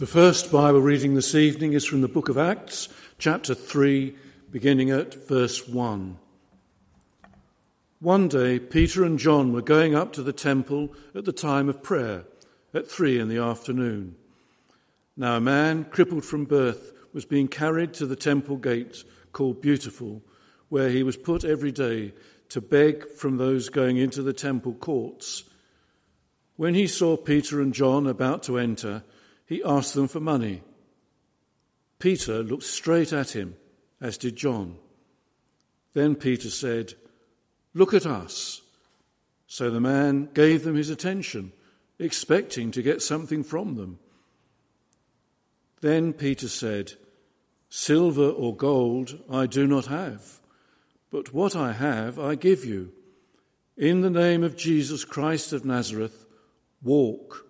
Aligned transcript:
The 0.00 0.06
first 0.06 0.50
Bible 0.50 0.80
reading 0.80 1.12
this 1.12 1.34
evening 1.34 1.74
is 1.74 1.84
from 1.84 2.00
the 2.00 2.08
book 2.08 2.30
of 2.30 2.38
Acts, 2.38 2.88
chapter 3.18 3.54
3, 3.54 4.16
beginning 4.50 4.88
at 4.88 5.28
verse 5.28 5.68
1. 5.68 6.16
One 8.00 8.28
day, 8.28 8.58
Peter 8.58 9.04
and 9.04 9.18
John 9.18 9.52
were 9.52 9.60
going 9.60 9.94
up 9.94 10.14
to 10.14 10.22
the 10.22 10.32
temple 10.32 10.94
at 11.14 11.26
the 11.26 11.34
time 11.34 11.68
of 11.68 11.82
prayer, 11.82 12.24
at 12.72 12.90
three 12.90 13.18
in 13.18 13.28
the 13.28 13.36
afternoon. 13.36 14.16
Now, 15.18 15.36
a 15.36 15.40
man 15.40 15.84
crippled 15.84 16.24
from 16.24 16.46
birth 16.46 16.94
was 17.12 17.26
being 17.26 17.48
carried 17.48 17.92
to 17.92 18.06
the 18.06 18.16
temple 18.16 18.56
gate 18.56 19.04
called 19.34 19.60
Beautiful, 19.60 20.22
where 20.70 20.88
he 20.88 21.02
was 21.02 21.18
put 21.18 21.44
every 21.44 21.72
day 21.72 22.14
to 22.48 22.62
beg 22.62 23.06
from 23.06 23.36
those 23.36 23.68
going 23.68 23.98
into 23.98 24.22
the 24.22 24.32
temple 24.32 24.72
courts. 24.72 25.44
When 26.56 26.74
he 26.74 26.86
saw 26.86 27.18
Peter 27.18 27.60
and 27.60 27.74
John 27.74 28.06
about 28.06 28.42
to 28.44 28.56
enter, 28.56 29.02
he 29.50 29.64
asked 29.64 29.94
them 29.94 30.06
for 30.06 30.20
money. 30.20 30.62
Peter 31.98 32.40
looked 32.44 32.62
straight 32.62 33.12
at 33.12 33.32
him, 33.32 33.56
as 34.00 34.16
did 34.16 34.36
John. 34.36 34.76
Then 35.92 36.14
Peter 36.14 36.48
said, 36.48 36.94
Look 37.74 37.92
at 37.92 38.06
us. 38.06 38.62
So 39.48 39.68
the 39.68 39.80
man 39.80 40.28
gave 40.34 40.62
them 40.62 40.76
his 40.76 40.88
attention, 40.88 41.52
expecting 41.98 42.70
to 42.70 42.80
get 42.80 43.02
something 43.02 43.42
from 43.42 43.74
them. 43.74 43.98
Then 45.80 46.12
Peter 46.12 46.48
said, 46.48 46.92
Silver 47.68 48.30
or 48.30 48.54
gold 48.54 49.18
I 49.28 49.46
do 49.46 49.66
not 49.66 49.86
have, 49.86 50.38
but 51.10 51.34
what 51.34 51.56
I 51.56 51.72
have 51.72 52.20
I 52.20 52.36
give 52.36 52.64
you. 52.64 52.92
In 53.76 54.02
the 54.02 54.10
name 54.10 54.44
of 54.44 54.56
Jesus 54.56 55.04
Christ 55.04 55.52
of 55.52 55.64
Nazareth, 55.64 56.24
walk. 56.82 57.49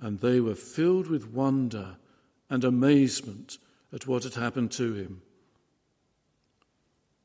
and 0.00 0.20
they 0.20 0.40
were 0.40 0.54
filled 0.54 1.08
with 1.08 1.32
wonder 1.32 1.96
and 2.48 2.64
amazement 2.64 3.58
at 3.92 4.06
what 4.06 4.24
had 4.24 4.34
happened 4.34 4.70
to 4.72 4.94
him. 4.94 5.22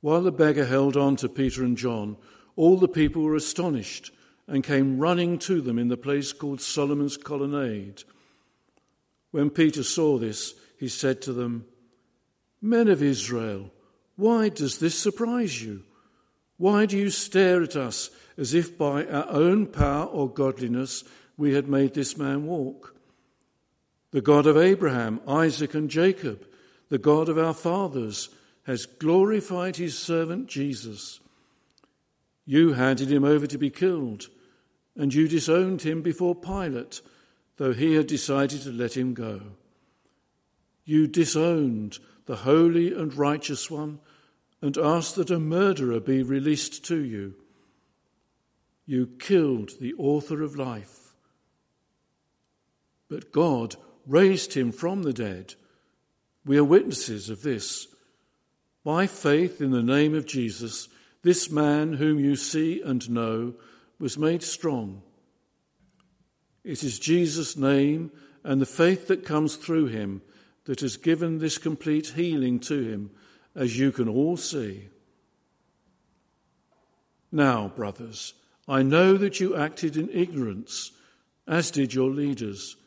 While 0.02 0.24
the 0.24 0.32
beggar 0.32 0.66
held 0.66 0.96
on 0.98 1.16
to 1.18 1.30
Peter 1.30 1.64
and 1.64 1.78
John, 1.78 2.18
all 2.56 2.78
the 2.78 2.88
people 2.88 3.24
were 3.24 3.36
astonished 3.36 4.12
and 4.48 4.64
came 4.64 5.00
running 5.00 5.40
to 5.40 5.62
them 5.62 5.80
in 5.80 5.88
the 5.88 5.98
place 5.98 6.32
called 6.32 6.62
Solomon's 6.62 7.18
Colonnade. 7.18 8.04
When 9.32 9.50
Peter 9.50 9.84
saw 9.84 10.18
this, 10.18 10.54
he 10.80 10.88
said 10.88 11.22
to 11.24 11.34
them, 11.34 11.66
Men 12.62 12.88
of 12.88 13.02
Israel, 13.02 13.72
why 14.16 14.50
does 14.50 14.78
this 14.78 14.98
surprise 14.98 15.62
you? 15.62 15.84
Why 16.58 16.86
do 16.86 16.98
you 16.98 17.10
stare 17.10 17.64
at 17.64 17.76
us 17.76 18.10
as 18.38 18.54
if 18.54 18.78
by 18.78 19.06
our 19.06 19.28
own 19.30 19.68
power 19.68 20.06
or 20.06 20.30
godliness 20.30 21.04
we 21.38 21.54
had 21.54 21.68
made 21.68 21.94
this 21.94 22.18
man 22.18 22.46
walk. 22.46 22.96
The 24.12 24.22
God 24.22 24.46
of 24.46 24.58
Abraham, 24.58 25.20
Isaac, 25.28 25.74
and 25.74 25.90
Jacob, 25.90 26.48
the 26.90 26.98
God 26.98 27.28
of 27.28 27.38
our 27.38 27.54
fathers, 27.54 28.30
has 28.64 28.86
glorified 28.86 29.76
his 29.76 29.98
servant 29.98 30.48
Jesus. 30.48 31.20
You 32.46 32.74
handed 32.74 33.12
him 33.12 33.24
over 33.24 33.48
to 33.48 33.58
be 33.58 33.70
killed, 33.70 34.30
and 34.96 35.14
you 35.14 35.28
disowned 35.28 35.82
him 35.82 36.02
before 36.02 36.36
Pilate, 36.36 37.02
though 37.58 37.74
he 37.74 37.96
had 37.96 38.08
decided 38.08 38.62
to 38.62 38.72
let 38.72 38.96
him 38.96 39.14
go. 39.14 39.42
You 40.86 41.08
disowned 41.08 42.00
the 42.26 42.38
holy 42.38 42.94
and 42.94 43.14
righteous 43.14 43.70
one 43.70 44.00
and 44.62 44.78
asked 44.78 45.16
that 45.16 45.30
a 45.30 45.40
murderer 45.40 46.00
be 46.00 46.24
released 46.24 46.86
to 46.86 47.04
you. 47.04 47.36
You 48.86 49.08
killed 49.20 49.72
the 49.80 49.94
author 49.96 50.42
of 50.42 50.56
life 50.56 51.05
but 53.10 53.32
God 53.32 53.76
raised 54.06 54.54
him 54.54 54.72
from 54.72 55.04
the 55.04 55.14
dead. 55.14 55.56
We 56.46 56.58
are 56.58 56.64
witnesses 56.64 57.30
of 57.30 57.42
this. 57.42 57.88
By 58.84 59.08
faith 59.08 59.62
in 59.62 59.72
the 59.72 59.84
name 59.84 60.14
of 60.14 60.28
Jesus, 60.28 60.88
this 61.24 61.50
man 61.50 61.94
whom 61.94 62.20
you 62.20 62.36
see 62.36 62.82
and 62.82 63.10
know 63.10 63.56
was 64.00 64.18
made 64.18 64.44
strong. 64.44 65.02
It 66.64 66.84
is 66.84 67.00
Jesus' 67.00 67.58
name 67.58 68.12
and 68.44 68.62
the 68.62 68.66
faith 68.66 69.08
that 69.08 69.26
comes 69.26 69.56
through 69.56 69.88
him 69.88 70.22
that 70.66 70.82
has 70.82 70.98
given 70.98 71.40
this 71.40 71.58
complete 71.58 72.10
healing 72.16 72.60
to 72.60 72.80
him, 72.82 73.12
as 73.56 73.80
you 73.80 73.92
can 73.92 74.08
all 74.08 74.38
see. 74.38 74.90
Now, 77.32 77.70
brothers, 77.70 78.34
I 78.68 78.82
know 78.82 79.18
that 79.18 79.40
you 79.40 79.56
acted 79.56 79.98
in 79.98 80.10
ignorance, 80.10 80.92
as 81.48 81.72
did 81.72 81.94
your 81.94 82.10
leaders. 82.10 82.78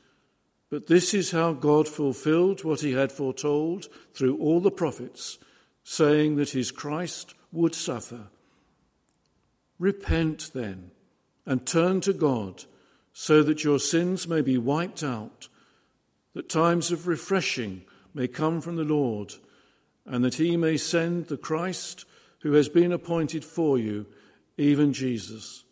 But 0.71 0.87
this 0.87 1.15
is 1.15 1.31
how 1.31 1.55
God 1.55 1.89
fulfilled 1.89 2.62
what 2.62 2.81
he 2.81 2.93
had 2.93 3.11
foretold 3.11 3.89
through 4.12 4.37
all 4.39 4.61
the 4.61 4.71
prophets, 4.71 5.39
saying 5.83 6.37
that 6.37 6.51
his 6.51 6.71
Christ 6.71 7.34
would 7.53 7.75
suffer. 7.75 8.29
Repent 9.78 10.51
then 10.53 10.91
and 11.47 11.67
turn 11.67 12.01
to 12.03 12.12
God 12.12 12.65
so 13.12 13.43
that 13.43 13.65
your 13.65 13.78
sins 13.78 14.28
may 14.28 14.43
be 14.43 14.59
wiped 14.59 15.03
out, 15.03 15.49
that 16.34 16.49
times 16.49 16.93
of 16.93 17.09
refreshing 17.09 17.83
may 18.15 18.28
come 18.28 18.61
from 18.61 18.77
the 18.77 18.84
Lord, 18.84 19.34
and 20.05 20.23
that 20.25 20.34
he 20.34 20.57
may 20.57 20.77
send 20.77 21.27
the 21.27 21.37
Christ 21.37 22.05
who 22.41 22.53
has 22.53 22.69
been 22.69 22.93
appointed 22.93 23.45
for 23.45 23.78
you, 23.78 24.07
even 24.57 24.93
Jesus. 24.93 25.65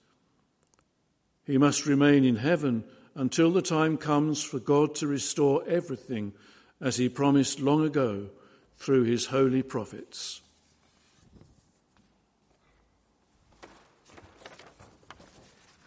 He 1.45 1.59
must 1.59 1.87
remain 1.87 2.25
in 2.25 2.37
heaven 2.37 2.85
until 3.16 3.50
the 3.50 3.62
time 3.62 3.97
comes 3.97 4.43
for 4.43 4.59
God 4.59 4.94
to 4.97 5.06
restore 5.06 5.65
everything 5.66 6.34
as 6.81 6.99
he 6.99 7.09
promised 7.09 7.60
long 7.60 7.84
ago 7.84 8.28
through 8.77 9.04
his 9.04 9.27
holy 9.27 9.62
prophets. 9.62 10.43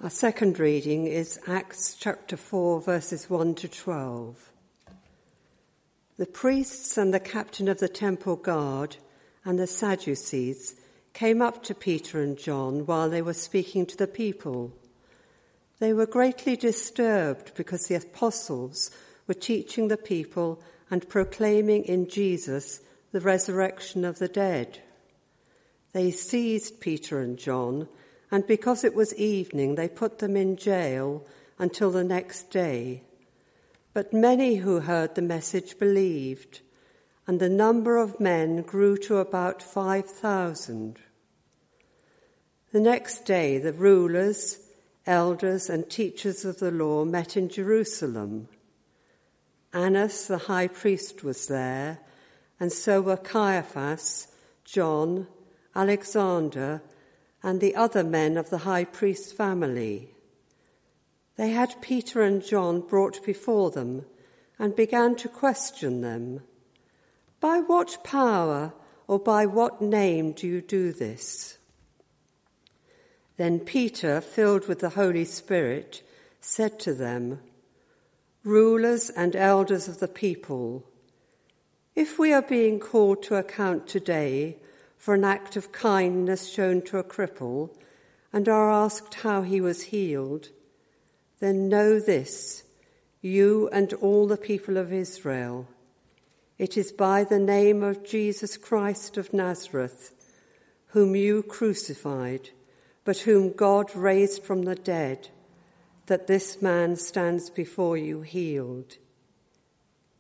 Our 0.01 0.09
second 0.09 0.59
reading 0.59 1.06
is 1.06 1.39
Acts 1.45 1.94
chapter 1.94 2.35
4, 2.35 2.81
verses 2.81 3.29
1 3.29 3.56
to 3.56 3.68
12. 3.68 4.51
The 6.18 6.25
priests 6.25 6.97
and 6.97 7.13
the 7.13 7.19
captain 7.19 7.68
of 7.68 7.79
the 7.79 7.89
temple 7.89 8.38
guard 8.38 8.97
and 9.45 9.59
the 9.59 9.68
Sadducees 9.68 10.75
came 11.13 11.41
up 11.41 11.62
to 11.63 11.75
Peter 11.75 12.22
and 12.23 12.38
John 12.38 12.85
while 12.85 13.09
they 13.09 13.22
were 13.22 13.34
speaking 13.34 13.85
to 13.85 13.97
the 13.97 14.07
people. 14.07 14.73
They 15.79 15.94
were 15.94 16.06
greatly 16.06 16.56
disturbed 16.57 17.53
because 17.56 17.88
the 17.88 17.95
apostles 17.95 18.91
were 19.28 19.34
teaching 19.34 19.88
the 19.88 19.97
people 19.97 20.62
and 20.91 21.07
proclaiming 21.07 21.84
in 21.85 22.09
Jesus 22.09 22.81
the 23.12 23.22
resurrection 23.22 24.03
of 24.03 24.19
the 24.19 24.28
dead. 24.28 24.81
They 25.94 26.12
seized 26.12 26.81
Peter 26.81 27.22
and 27.22 27.38
John, 27.38 27.88
and 28.29 28.45
because 28.45 28.84
it 28.84 28.94
was 28.94 29.16
evening, 29.16 29.75
they 29.75 29.88
put 29.88 30.19
them 30.19 30.35
in 30.35 30.57
jail 30.57 31.25
until 31.57 31.91
the 31.91 32.03
next 32.03 32.51
day. 32.51 33.03
But 33.94 34.13
many 34.13 34.57
who 34.57 34.81
heard 34.81 35.16
the 35.16 35.22
message 35.22 35.80
believed, 35.80 36.59
and 37.25 37.39
the 37.39 37.50
number 37.50 37.98
of 37.98 38.19
men 38.19 38.62
grew 38.62 38.98
to 38.98 39.18
about 39.18 39.63
5,000. 39.63 41.00
The 42.71 42.80
next 42.80 43.25
day, 43.25 43.57
the 43.57 43.74
rulers, 43.74 44.59
elders 45.06 45.69
and 45.69 45.90
teachers 45.90 46.46
of 46.46 46.60
the 46.60 46.72
law 46.72 47.06
met 47.06 47.38
in 47.38 47.50
Jerusalem. 47.50 48.48
Annas 49.74 50.28
the 50.28 50.38
high 50.38 50.68
priest 50.68 51.24
was 51.24 51.48
there, 51.48 52.00
and 52.60 52.72
so 52.72 53.01
were 53.01 53.18
Caiaphas, 53.18 54.28
John, 54.66 55.28
Alexander, 55.75 56.81
and 57.44 57.62
the 57.62 57.75
other 57.75 58.04
men 58.04 58.38
of 58.38 58.50
the 58.50 58.60
high 58.60 58.84
priest's 58.84 59.31
family. 59.31 60.10
They 61.38 61.52
had 61.52 61.81
Peter 61.81 62.22
and 62.22 62.44
John 62.44 62.81
brought 62.81 63.24
before 63.24 63.72
them 63.72 64.06
and 64.57 64.75
began 64.75 65.16
to 65.16 65.30
question 65.30 66.02
them. 66.02 66.42
By 67.40 67.60
what 67.60 68.04
power 68.04 68.74
or 69.07 69.19
by 69.19 69.45
what 69.45 69.81
name 69.81 70.34
do 70.34 70.48
you 70.48 70.62
do 70.62 70.92
this? 70.92 71.58
Then 73.39 73.62
Peter, 73.62 74.19
filled 74.19 74.68
with 74.68 74.80
the 74.80 74.89
Holy 74.89 75.24
Spirit, 75.24 76.03
said 76.41 76.77
to 76.81 76.94
them, 76.94 77.39
Rulers 78.44 79.09
and 79.09 79.33
elders 79.33 79.88
of 79.88 80.01
the 80.01 80.09
people, 80.09 80.83
If 81.95 82.19
we 82.19 82.33
are 82.33 82.41
being 82.41 82.81
called 82.81 83.24
to 83.24 83.38
account 83.38 83.88
today 83.88 84.57
for 84.97 85.13
an 85.13 85.24
act 85.24 85.56
of 85.56 85.71
kindness 85.71 86.51
shown 86.51 86.81
to 86.81 86.97
a 86.97 87.03
cripple 87.06 87.69
and 88.33 88.50
are 88.50 88.69
asked 88.69 89.13
how 89.13 89.44
he 89.44 89.62
was 89.62 89.83
healed, 89.83 90.50
then 91.39 91.69
know 91.69 91.97
this, 91.97 92.63
you 93.21 93.69
and 93.69 93.94
all 93.94 94.27
the 94.27 94.35
people 94.35 94.75
of 94.75 94.92
Israel. 94.92 95.65
It 96.57 96.75
is 96.75 96.92
by 96.92 97.24
the 97.24 97.39
name 97.39 97.83
of 97.83 98.03
Jesus 98.03 98.57
Christ 98.57 99.15
of 99.15 99.31
Nazareth, 99.31 100.12
whom 100.88 101.15
you 101.15 101.42
crucified, 101.42 102.50
but 103.09 103.17
whom 103.21 103.51
God 103.51 103.95
raised 103.95 104.44
from 104.44 104.61
the 104.61 104.75
dead, 104.75 105.29
that 106.06 106.27
this 106.27 106.61
man 106.61 106.95
stands 106.95 107.50
before 107.50 107.97
you 107.97 108.21
healed. 108.21 108.97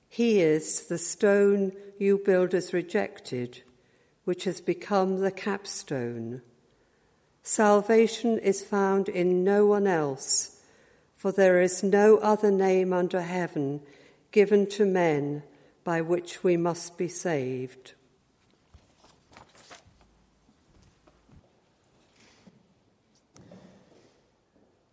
He 0.07 0.41
is 0.41 0.87
the 0.87 0.97
stone 0.97 1.71
you 1.99 2.17
builders 2.17 2.73
rejected, 2.73 3.61
which 4.23 4.45
has 4.45 4.59
become 4.59 5.19
the 5.19 5.29
capstone. 5.29 6.41
Salvation 7.43 8.39
is 8.39 8.63
found 8.63 9.07
in 9.07 9.43
no 9.43 9.67
one 9.67 9.85
else, 9.85 10.59
for 11.15 11.31
there 11.31 11.61
is 11.61 11.83
no 11.83 12.17
other 12.17 12.49
name 12.49 12.91
under 12.91 13.21
heaven 13.21 13.81
given 14.31 14.65
to 14.65 14.83
men 14.83 15.43
by 15.83 16.01
which 16.01 16.43
we 16.43 16.57
must 16.57 16.97
be 16.97 17.07
saved. 17.07 17.93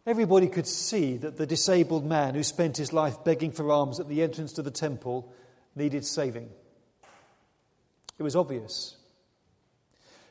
Everybody 0.06 0.47
could 0.47 0.69
see 0.69 1.17
that 1.17 1.37
the 1.37 1.47
disabled 1.47 2.06
man 2.06 2.37
who 2.37 2.44
spent 2.44 2.76
his 2.76 2.93
life 2.93 3.25
begging 3.25 3.50
for 3.50 3.70
alms 3.73 3.99
at 3.99 4.08
the 4.08 4.23
entrance 4.23 4.53
to 4.53 4.62
the 4.62 4.70
temple 4.70 5.32
needed 5.75 6.06
saving. 6.06 6.49
It 8.17 8.23
was 8.23 8.37
obvious. 8.37 8.97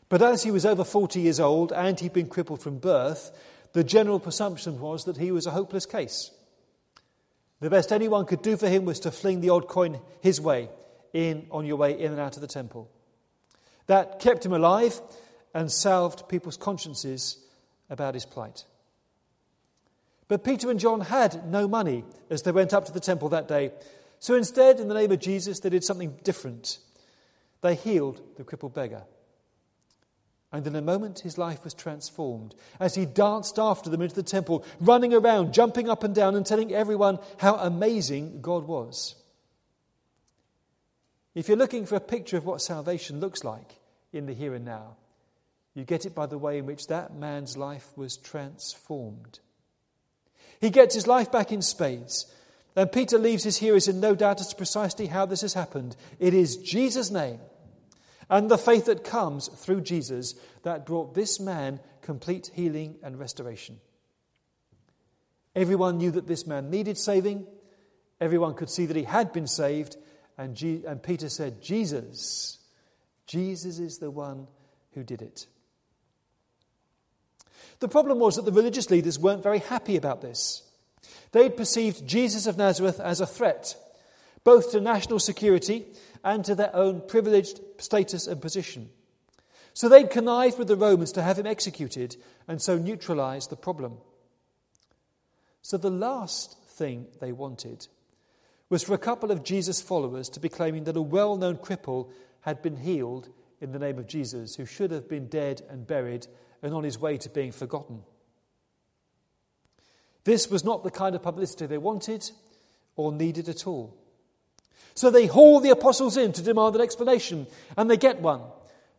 But 0.07 0.21
as 0.21 0.43
he 0.43 0.51
was 0.51 0.65
over 0.65 0.85
40 0.85 1.19
years 1.19 1.41
old 1.41 1.73
and 1.73 1.99
he'd 1.99 2.13
been 2.13 2.29
crippled 2.29 2.61
from 2.61 2.77
birth, 2.77 3.31
the 3.73 3.83
general 3.83 4.19
presumption 4.19 4.79
was 4.79 5.03
that 5.03 5.17
he 5.17 5.31
was 5.31 5.45
a 5.45 5.51
hopeless 5.51 5.85
case. 5.85 6.31
The 7.59 7.69
best 7.69 7.91
anyone 7.91 8.25
could 8.25 8.41
do 8.41 8.55
for 8.55 8.69
him 8.69 8.85
was 8.85 9.01
to 9.01 9.11
fling 9.11 9.41
the 9.41 9.49
odd 9.49 9.67
coin 9.67 9.99
his 10.21 10.39
way 10.39 10.69
in 11.11 11.47
on 11.51 11.65
your 11.65 11.75
way 11.75 11.99
in 11.99 12.11
and 12.11 12.21
out 12.21 12.35
of 12.35 12.41
the 12.41 12.47
temple. 12.47 12.89
That 13.87 14.19
kept 14.19 14.45
him 14.45 14.53
alive 14.53 15.01
and 15.53 15.69
salved 15.69 16.29
people's 16.29 16.57
consciences 16.57 17.37
about 17.89 18.13
his 18.13 18.25
plight. 18.25 18.63
But 20.27 20.43
Peter 20.43 20.71
and 20.71 20.79
John 20.79 21.01
had 21.01 21.47
no 21.47 21.67
money 21.67 22.03
as 22.29 22.41
they 22.41 22.51
went 22.51 22.73
up 22.73 22.85
to 22.85 22.91
the 22.91 22.99
temple 22.99 23.29
that 23.29 23.47
day. 23.47 23.71
So 24.19 24.35
instead, 24.35 24.79
in 24.79 24.87
the 24.87 24.95
name 24.95 25.11
of 25.11 25.19
Jesus, 25.19 25.59
they 25.59 25.69
did 25.69 25.83
something 25.83 26.17
different. 26.23 26.79
They 27.61 27.75
healed 27.75 28.21
the 28.37 28.43
crippled 28.43 28.73
beggar. 28.73 29.03
And 30.51 30.65
in 30.65 30.75
a 30.75 30.81
moment, 30.81 31.19
his 31.19 31.37
life 31.37 31.63
was 31.63 31.73
transformed 31.73 32.55
as 32.79 32.95
he 32.95 33.05
danced 33.05 33.59
after 33.59 33.89
them 33.89 34.01
into 34.01 34.15
the 34.15 34.23
temple, 34.23 34.63
running 34.79 35.13
around, 35.13 35.53
jumping 35.53 35.89
up 35.89 36.03
and 36.03 36.15
down, 36.15 36.35
and 36.35 36.45
telling 36.45 36.73
everyone 36.73 37.19
how 37.37 37.55
amazing 37.55 38.41
God 38.41 38.65
was. 38.65 39.15
If 41.33 41.49
you're 41.49 41.57
looking 41.57 41.85
for 41.85 41.95
a 41.95 41.99
picture 41.99 42.37
of 42.37 42.45
what 42.45 42.61
salvation 42.61 43.19
looks 43.19 43.43
like 43.43 43.79
in 44.13 44.25
the 44.25 44.33
here 44.33 44.53
and 44.53 44.63
now, 44.63 44.95
you 45.73 45.83
get 45.83 46.05
it 46.05 46.15
by 46.15 46.25
the 46.25 46.37
way 46.37 46.57
in 46.57 46.65
which 46.65 46.87
that 46.87 47.13
man's 47.13 47.57
life 47.57 47.91
was 47.97 48.15
transformed. 48.15 49.39
He 50.65 50.71
gets 50.71 50.95
his 50.95 51.05
life 51.05 51.31
back 51.31 51.51
in 51.51 51.61
spades. 51.61 52.25
And 52.75 52.91
Peter 52.91 53.19
leaves 53.19 53.43
his 53.43 53.57
hearers 53.57 53.87
in 53.87 53.99
no 53.99 54.15
doubt 54.15 54.41
as 54.41 54.47
to 54.47 54.55
precisely 54.55 55.05
how 55.05 55.27
this 55.27 55.41
has 55.41 55.53
happened. 55.53 55.95
It 56.17 56.33
is 56.33 56.57
Jesus' 56.57 57.11
name 57.11 57.39
and 58.31 58.49
the 58.49 58.57
faith 58.57 58.85
that 58.85 59.03
comes 59.03 59.47
through 59.47 59.81
Jesus 59.81 60.33
that 60.63 60.87
brought 60.87 61.13
this 61.13 61.39
man 61.39 61.81
complete 62.01 62.49
healing 62.51 62.95
and 63.03 63.19
restoration. 63.19 63.79
Everyone 65.55 65.99
knew 65.99 66.09
that 66.09 66.25
this 66.25 66.47
man 66.47 66.71
needed 66.71 66.97
saving. 66.97 67.45
Everyone 68.19 68.55
could 68.55 68.71
see 68.71 68.87
that 68.87 68.97
he 68.97 69.03
had 69.03 69.33
been 69.33 69.45
saved. 69.45 69.97
And, 70.35 70.55
G- 70.55 70.81
and 70.87 71.03
Peter 71.03 71.29
said, 71.29 71.61
Jesus, 71.61 72.57
Jesus 73.27 73.77
is 73.77 73.99
the 73.99 74.09
one 74.09 74.47
who 74.95 75.03
did 75.03 75.21
it. 75.21 75.45
The 77.85 77.89
problem 77.89 78.17
was 78.17 78.35
that 78.35 78.45
the 78.45 78.51
religious 78.51 78.89
leaders 78.89 79.19
weren't 79.19 79.43
very 79.43 79.59
happy 79.59 79.95
about 79.95 80.19
this. 80.19 80.63
They'd 81.33 81.55
perceived 81.55 82.07
Jesus 82.07 82.47
of 82.47 82.57
Nazareth 82.57 82.99
as 82.99 83.21
a 83.21 83.27
threat, 83.27 83.75
both 84.43 84.71
to 84.71 84.81
national 84.81 85.19
security 85.19 85.85
and 86.23 86.43
to 86.45 86.55
their 86.55 86.75
own 86.75 87.03
privileged 87.07 87.59
status 87.77 88.25
and 88.25 88.41
position. 88.41 88.89
So 89.75 89.87
they'd 89.87 90.09
connived 90.09 90.57
with 90.57 90.67
the 90.67 90.75
Romans 90.75 91.11
to 91.11 91.21
have 91.21 91.37
him 91.37 91.45
executed 91.45 92.15
and 92.47 92.59
so 92.59 92.75
neutralize 92.75 93.49
the 93.49 93.55
problem. 93.55 93.99
So 95.61 95.77
the 95.77 95.91
last 95.91 96.57
thing 96.67 97.05
they 97.19 97.33
wanted 97.33 97.87
was 98.67 98.81
for 98.81 98.95
a 98.95 98.97
couple 98.97 99.29
of 99.29 99.43
Jesus' 99.43 99.79
followers 99.79 100.27
to 100.29 100.39
be 100.39 100.49
claiming 100.49 100.85
that 100.85 100.97
a 100.97 101.03
well 101.03 101.37
known 101.37 101.57
cripple 101.57 102.09
had 102.41 102.63
been 102.63 102.77
healed 102.77 103.29
in 103.61 103.73
the 103.73 103.79
name 103.79 103.99
of 103.99 104.07
Jesus, 104.07 104.55
who 104.55 104.65
should 104.65 104.89
have 104.89 105.07
been 105.07 105.27
dead 105.27 105.61
and 105.69 105.85
buried 105.85 106.25
and 106.65 106.73
on 106.73 106.83
his 106.83 106.99
way 106.99 107.15
to 107.15 107.29
being 107.29 107.51
forgotten. 107.51 108.01
This 110.23 110.49
was 110.49 110.63
not 110.63 110.83
the 110.83 110.89
kind 110.89 111.15
of 111.15 111.21
publicity 111.21 111.67
they 111.67 111.77
wanted 111.77 112.29
or 112.95 113.11
needed 113.11 113.47
at 113.47 113.67
all. 113.67 113.95
So 114.95 115.11
they 115.11 115.27
haul 115.27 115.59
the 115.59 115.69
apostles 115.69 116.17
in 116.17 116.31
to 116.33 116.41
demand 116.41 116.75
an 116.75 116.81
explanation, 116.81 117.45
and 117.77 117.89
they 117.89 117.97
get 117.97 118.19
one, 118.19 118.41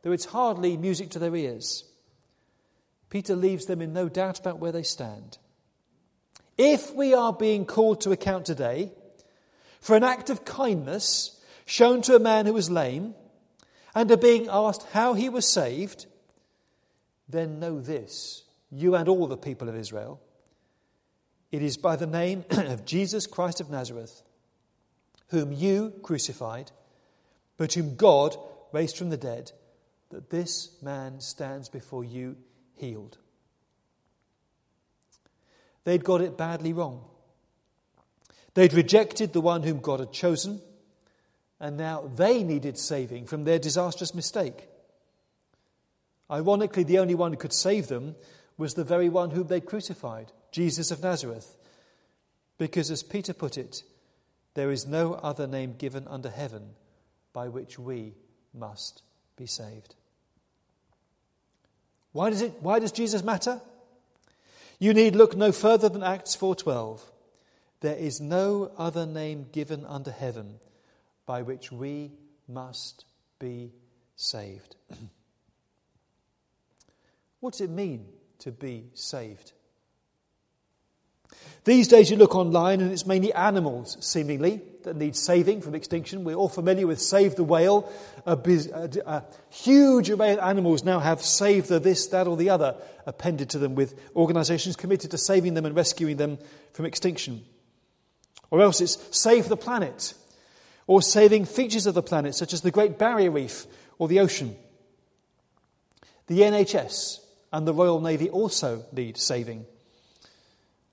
though 0.03 0.13
it's 0.13 0.27
hardly 0.27 0.77
music 0.77 1.11
to 1.11 1.19
their 1.19 1.35
ears. 1.35 1.83
Peter 3.11 3.35
leaves 3.35 3.67
them 3.67 3.83
in 3.83 3.93
no 3.93 4.09
doubt 4.09 4.39
about 4.39 4.61
where 4.61 4.73
they 4.73 4.85
stand. 4.85 5.39
If 6.57 6.95
we 6.95 7.15
are 7.15 7.33
being 7.33 7.65
called 7.65 8.01
to 8.03 8.13
account 8.13 8.47
today 8.47 8.93
for 9.81 9.97
an 9.97 10.05
act 10.05 10.31
of 10.31 10.45
kindness 10.45 11.41
shown 11.65 12.03
to 12.03 12.15
a 12.15 12.21
man 12.21 12.47
who 12.47 12.53
was 12.53 12.71
lame, 12.71 13.15
and 13.93 14.09
are 14.13 14.17
being 14.17 14.47
asked 14.49 14.87
how 14.93 15.15
he 15.15 15.29
was 15.29 15.49
saved, 15.49 16.07
then 17.29 17.59
know 17.59 17.81
this, 17.81 18.45
you 18.71 18.95
and 18.95 19.09
all 19.09 19.27
the 19.27 19.37
people 19.37 19.69
of 19.69 19.77
Israel. 19.77 20.21
It 21.51 21.63
is 21.63 21.77
by 21.77 21.97
the 21.97 22.07
name 22.07 22.45
of 22.51 22.85
Jesus 22.85 23.27
Christ 23.27 23.61
of 23.61 23.71
Nazareth, 23.71 24.23
whom 25.29 25.53
you 25.53 25.93
crucified, 26.03 26.71
but 27.57 27.73
whom 27.73 27.97
God 27.97 28.37
raised 28.73 28.97
from 28.97 29.11
the 29.11 29.17
dead, 29.17 29.53
that 30.11 30.31
this 30.31 30.71
man 30.83 31.21
stands 31.21 31.69
before 31.69 32.05
you 32.05 32.37
healed. 32.75 33.19
They'd 35.85 36.05
got 36.05 36.21
it 36.21 36.37
badly 36.37 36.73
wrong. 36.73 37.05
They'd 38.55 38.73
rejected 38.73 39.33
the 39.33 39.41
one 39.41 39.63
whom 39.63 39.81
God 39.81 40.01
had 40.01 40.13
chosen, 40.13 40.61
and 41.61 41.77
now 41.77 42.11
they 42.17 42.43
needed 42.43 42.79
saving 42.79 43.27
from 43.27 43.45
their 43.45 43.59
disastrous 43.59 44.15
mistake. 44.15 44.69
Ironically, 46.31 46.83
the 46.83 46.99
only 46.99 47.15
one 47.15 47.33
who 47.33 47.39
could 47.39 47.53
save 47.53 47.89
them 47.89 48.17
was 48.59 48.75
the 48.75 48.85
very 48.85 49.09
one 49.09 49.31
whom 49.31 49.47
they 49.47 49.61
crucified, 49.61 50.33
Jesus 50.51 50.91
of 50.91 51.03
Nazareth. 51.03 51.57
Because, 52.59 52.91
as 52.91 53.03
Peter 53.03 53.33
put 53.33 53.59
it, 53.59 53.83
there 54.55 54.71
is 54.71 54.87
no 54.87 55.15
other 55.15 55.47
name 55.47 55.75
given 55.77 56.09
under 56.09 56.31
heaven 56.31 56.71
by 57.33 57.49
which 57.49 57.79
we 57.79 58.15
must 58.55 59.03
be 59.37 59.47
saved. 59.47 59.95
Why 62.13 62.31
does, 62.31 62.41
it, 62.41 62.55
why 62.61 62.79
does 62.79 62.93
Jesus 62.93 63.23
matter? 63.23 63.61
You 64.79 64.95
need 64.95 65.15
look 65.15 65.37
no 65.37 65.53
further 65.53 65.89
than 65.91 66.03
Acts 66.03 66.35
4:12. 66.35 67.01
There 67.81 67.97
is 67.97 68.21
no 68.21 68.73
other 68.79 69.05
name 69.05 69.49
given 69.53 69.85
under 69.85 70.11
heaven 70.11 70.59
by 71.27 71.43
which 71.43 71.71
we 71.71 72.13
must 72.49 73.05
be 73.39 73.73
saved. 74.17 74.77
What 77.41 77.53
does 77.53 77.63
it 77.63 77.71
mean 77.71 78.07
to 78.41 78.53
be 78.53 78.91
saved? 78.95 79.53
These 81.65 81.89
days, 81.89 82.11
you 82.11 82.17
look 82.17 82.37
online 82.37 82.81
and 82.81 82.93
it's 82.93 83.07
mainly 83.07 83.33
animals, 83.33 83.97
seemingly, 84.01 84.63
that 84.85 84.95
need 84.95 85.17
saving 85.17 85.63
from 85.63 85.75
extinction. 85.75 86.23
We're 86.23 86.37
all 86.37 86.49
familiar 86.49 86.87
with 86.87 87.01
Save 87.01 87.35
the 87.35 87.43
Whale. 87.43 87.93
A, 88.25 88.35
a, 88.35 88.91
a, 89.05 89.25
huge 89.51 90.09
array 90.09 90.33
of 90.33 90.39
animals 90.39 90.85
now 90.85 91.01
have 91.01 91.21
Save 91.21 91.67
the 91.67 91.81
this, 91.81 92.07
that, 92.09 92.29
or 92.29 92.37
the 92.37 92.51
other 92.51 92.77
appended 93.05 93.51
to 93.51 93.59
them 93.59 93.75
with 93.75 93.99
organizations 94.15 94.77
committed 94.77 95.11
to 95.11 95.19
saving 95.19 95.55
them 95.55 95.67
and 95.67 95.75
rescuing 95.75 96.19
them 96.19 96.39
from 96.73 96.87
extinction. 96.87 97.45
Or 98.51 98.61
else 98.61 98.81
it's 98.81 98.97
Save 99.11 99.49
the 99.49 99.57
Planet, 99.57 100.15
or 100.87 101.03
saving 101.03 101.47
features 101.47 101.87
of 101.87 101.95
the 101.95 102.03
planet, 102.03 102.37
such 102.37 102.53
as 102.53 102.61
the 102.61 102.71
Great 102.71 102.97
Barrier 102.97 103.33
Reef 103.33 103.67
or 103.99 104.07
the 104.07 104.21
ocean. 104.21 104.55
The 106.29 106.41
NHS 106.43 107.26
and 107.57 107.67
the 107.67 107.73
Royal 107.73 108.03
Navy 108.03 108.29
also 108.29 108.85
need 108.93 109.17
saving, 109.17 109.65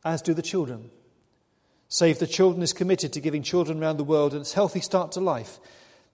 as 0.05 0.22
do 0.22 0.34
the 0.34 0.41
children. 0.41 0.91
Save 1.89 2.20
the 2.20 2.25
Children 2.25 2.63
is 2.63 2.72
committed 2.72 3.12
to 3.12 3.20
giving 3.20 3.43
children 3.43 3.84
around 3.84 3.98
the 3.98 4.05
world 4.05 4.32
and 4.32 4.39
its 4.39 4.53
healthy 4.53 4.79
start 4.79 5.12
to 5.12 5.20
life. 5.20 5.60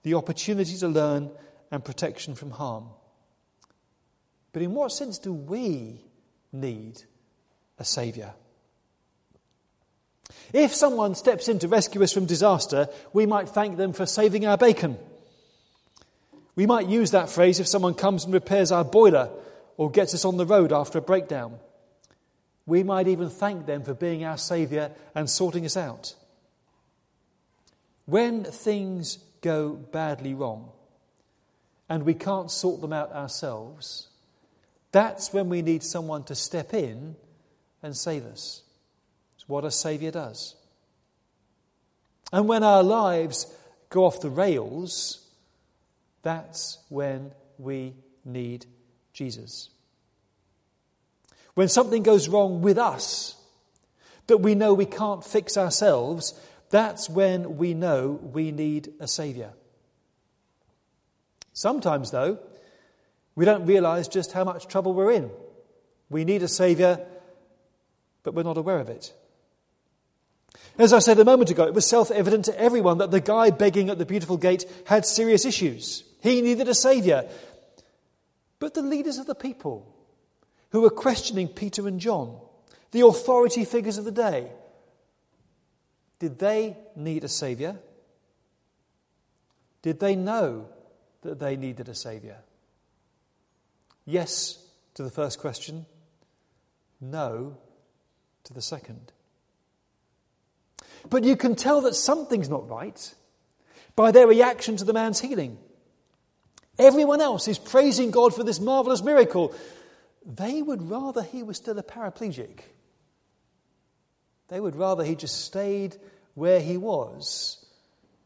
the 0.02 0.14
opportunity 0.14 0.76
to 0.78 0.88
learn, 0.88 1.30
and 1.70 1.84
protection 1.84 2.34
from 2.34 2.50
harm. 2.50 2.86
But 4.52 4.62
in 4.62 4.74
what 4.74 4.90
sense 4.90 5.18
do 5.18 5.32
we 5.32 6.00
need 6.52 7.02
a 7.78 7.84
Saviour? 7.84 8.34
If 10.52 10.74
someone 10.74 11.14
steps 11.14 11.48
in 11.48 11.60
to 11.60 11.68
rescue 11.68 12.02
us 12.02 12.12
from 12.12 12.26
disaster, 12.26 12.88
we 13.12 13.24
might 13.24 13.50
thank 13.50 13.76
them 13.76 13.92
for 13.92 14.04
saving 14.04 14.46
our 14.46 14.56
bacon. 14.56 14.98
We 16.56 16.66
might 16.66 16.88
use 16.88 17.12
that 17.12 17.30
phrase 17.30 17.60
if 17.60 17.68
someone 17.68 17.94
comes 17.94 18.24
and 18.24 18.34
repairs 18.34 18.72
our 18.72 18.84
boiler 18.84 19.30
or 19.80 19.90
gets 19.90 20.12
us 20.12 20.26
on 20.26 20.36
the 20.36 20.44
road 20.44 20.74
after 20.74 20.98
a 20.98 21.00
breakdown. 21.00 21.58
We 22.66 22.82
might 22.82 23.08
even 23.08 23.30
thank 23.30 23.64
them 23.64 23.82
for 23.82 23.94
being 23.94 24.26
our 24.26 24.36
Saviour 24.36 24.90
and 25.14 25.28
sorting 25.28 25.64
us 25.64 25.74
out. 25.74 26.14
When 28.04 28.44
things 28.44 29.20
go 29.40 29.70
badly 29.70 30.34
wrong 30.34 30.68
and 31.88 32.02
we 32.02 32.12
can't 32.12 32.50
sort 32.50 32.82
them 32.82 32.92
out 32.92 33.10
ourselves, 33.12 34.08
that's 34.92 35.32
when 35.32 35.48
we 35.48 35.62
need 35.62 35.82
someone 35.82 36.24
to 36.24 36.34
step 36.34 36.74
in 36.74 37.16
and 37.82 37.96
save 37.96 38.26
us. 38.26 38.60
It's 39.36 39.48
what 39.48 39.64
a 39.64 39.70
Saviour 39.70 40.12
does. 40.12 40.56
And 42.34 42.46
when 42.46 42.64
our 42.64 42.82
lives 42.82 43.46
go 43.88 44.04
off 44.04 44.20
the 44.20 44.28
rails, 44.28 45.26
that's 46.20 46.76
when 46.90 47.32
we 47.56 47.94
need 48.26 48.66
Jesus. 49.12 49.70
When 51.54 51.68
something 51.68 52.02
goes 52.02 52.28
wrong 52.28 52.62
with 52.62 52.78
us 52.78 53.36
that 54.26 54.38
we 54.38 54.54
know 54.54 54.72
we 54.72 54.86
can't 54.86 55.24
fix 55.24 55.56
ourselves, 55.56 56.34
that's 56.70 57.10
when 57.10 57.56
we 57.56 57.74
know 57.74 58.20
we 58.22 58.52
need 58.52 58.92
a 59.00 59.08
Saviour. 59.08 59.52
Sometimes, 61.52 62.10
though, 62.10 62.38
we 63.34 63.44
don't 63.44 63.66
realize 63.66 64.08
just 64.08 64.32
how 64.32 64.44
much 64.44 64.68
trouble 64.68 64.94
we're 64.94 65.10
in. 65.10 65.30
We 66.08 66.24
need 66.24 66.42
a 66.42 66.48
Saviour, 66.48 67.00
but 68.22 68.34
we're 68.34 68.42
not 68.42 68.56
aware 68.56 68.78
of 68.78 68.88
it. 68.88 69.12
As 70.78 70.92
I 70.92 70.98
said 71.00 71.18
a 71.18 71.24
moment 71.24 71.50
ago, 71.50 71.66
it 71.66 71.74
was 71.74 71.86
self 71.86 72.10
evident 72.10 72.46
to 72.46 72.58
everyone 72.58 72.98
that 72.98 73.10
the 73.10 73.20
guy 73.20 73.50
begging 73.50 73.90
at 73.90 73.98
the 73.98 74.06
beautiful 74.06 74.36
gate 74.36 74.64
had 74.86 75.04
serious 75.04 75.44
issues. 75.44 76.04
He 76.22 76.40
needed 76.40 76.68
a 76.68 76.74
Saviour. 76.74 77.24
But 78.60 78.74
the 78.74 78.82
leaders 78.82 79.18
of 79.18 79.26
the 79.26 79.34
people 79.34 79.92
who 80.70 80.82
were 80.82 80.90
questioning 80.90 81.48
Peter 81.48 81.88
and 81.88 81.98
John, 81.98 82.38
the 82.92 83.04
authority 83.04 83.64
figures 83.64 83.98
of 83.98 84.04
the 84.04 84.12
day, 84.12 84.52
did 86.20 86.38
they 86.38 86.76
need 86.94 87.24
a 87.24 87.28
Saviour? 87.28 87.76
Did 89.82 89.98
they 89.98 90.14
know 90.14 90.68
that 91.22 91.40
they 91.40 91.56
needed 91.56 91.88
a 91.88 91.94
Saviour? 91.94 92.36
Yes 94.04 94.62
to 94.94 95.02
the 95.02 95.10
first 95.10 95.38
question, 95.38 95.86
no 97.00 97.56
to 98.44 98.52
the 98.52 98.62
second. 98.62 99.12
But 101.08 101.24
you 101.24 101.36
can 101.36 101.56
tell 101.56 101.80
that 101.82 101.94
something's 101.94 102.50
not 102.50 102.68
right 102.68 103.14
by 103.96 104.10
their 104.10 104.26
reaction 104.26 104.76
to 104.76 104.84
the 104.84 104.92
man's 104.92 105.20
healing. 105.20 105.58
Everyone 106.80 107.20
else 107.20 107.46
is 107.46 107.58
praising 107.58 108.10
God 108.10 108.34
for 108.34 108.42
this 108.42 108.58
marvelous 108.58 109.02
miracle. 109.02 109.54
They 110.24 110.62
would 110.62 110.88
rather 110.88 111.22
he 111.22 111.42
was 111.42 111.58
still 111.58 111.78
a 111.78 111.82
paraplegic. 111.82 112.60
They 114.48 114.60
would 114.60 114.74
rather 114.74 115.04
he 115.04 115.14
just 115.14 115.44
stayed 115.44 115.96
where 116.34 116.58
he 116.58 116.78
was 116.78 117.62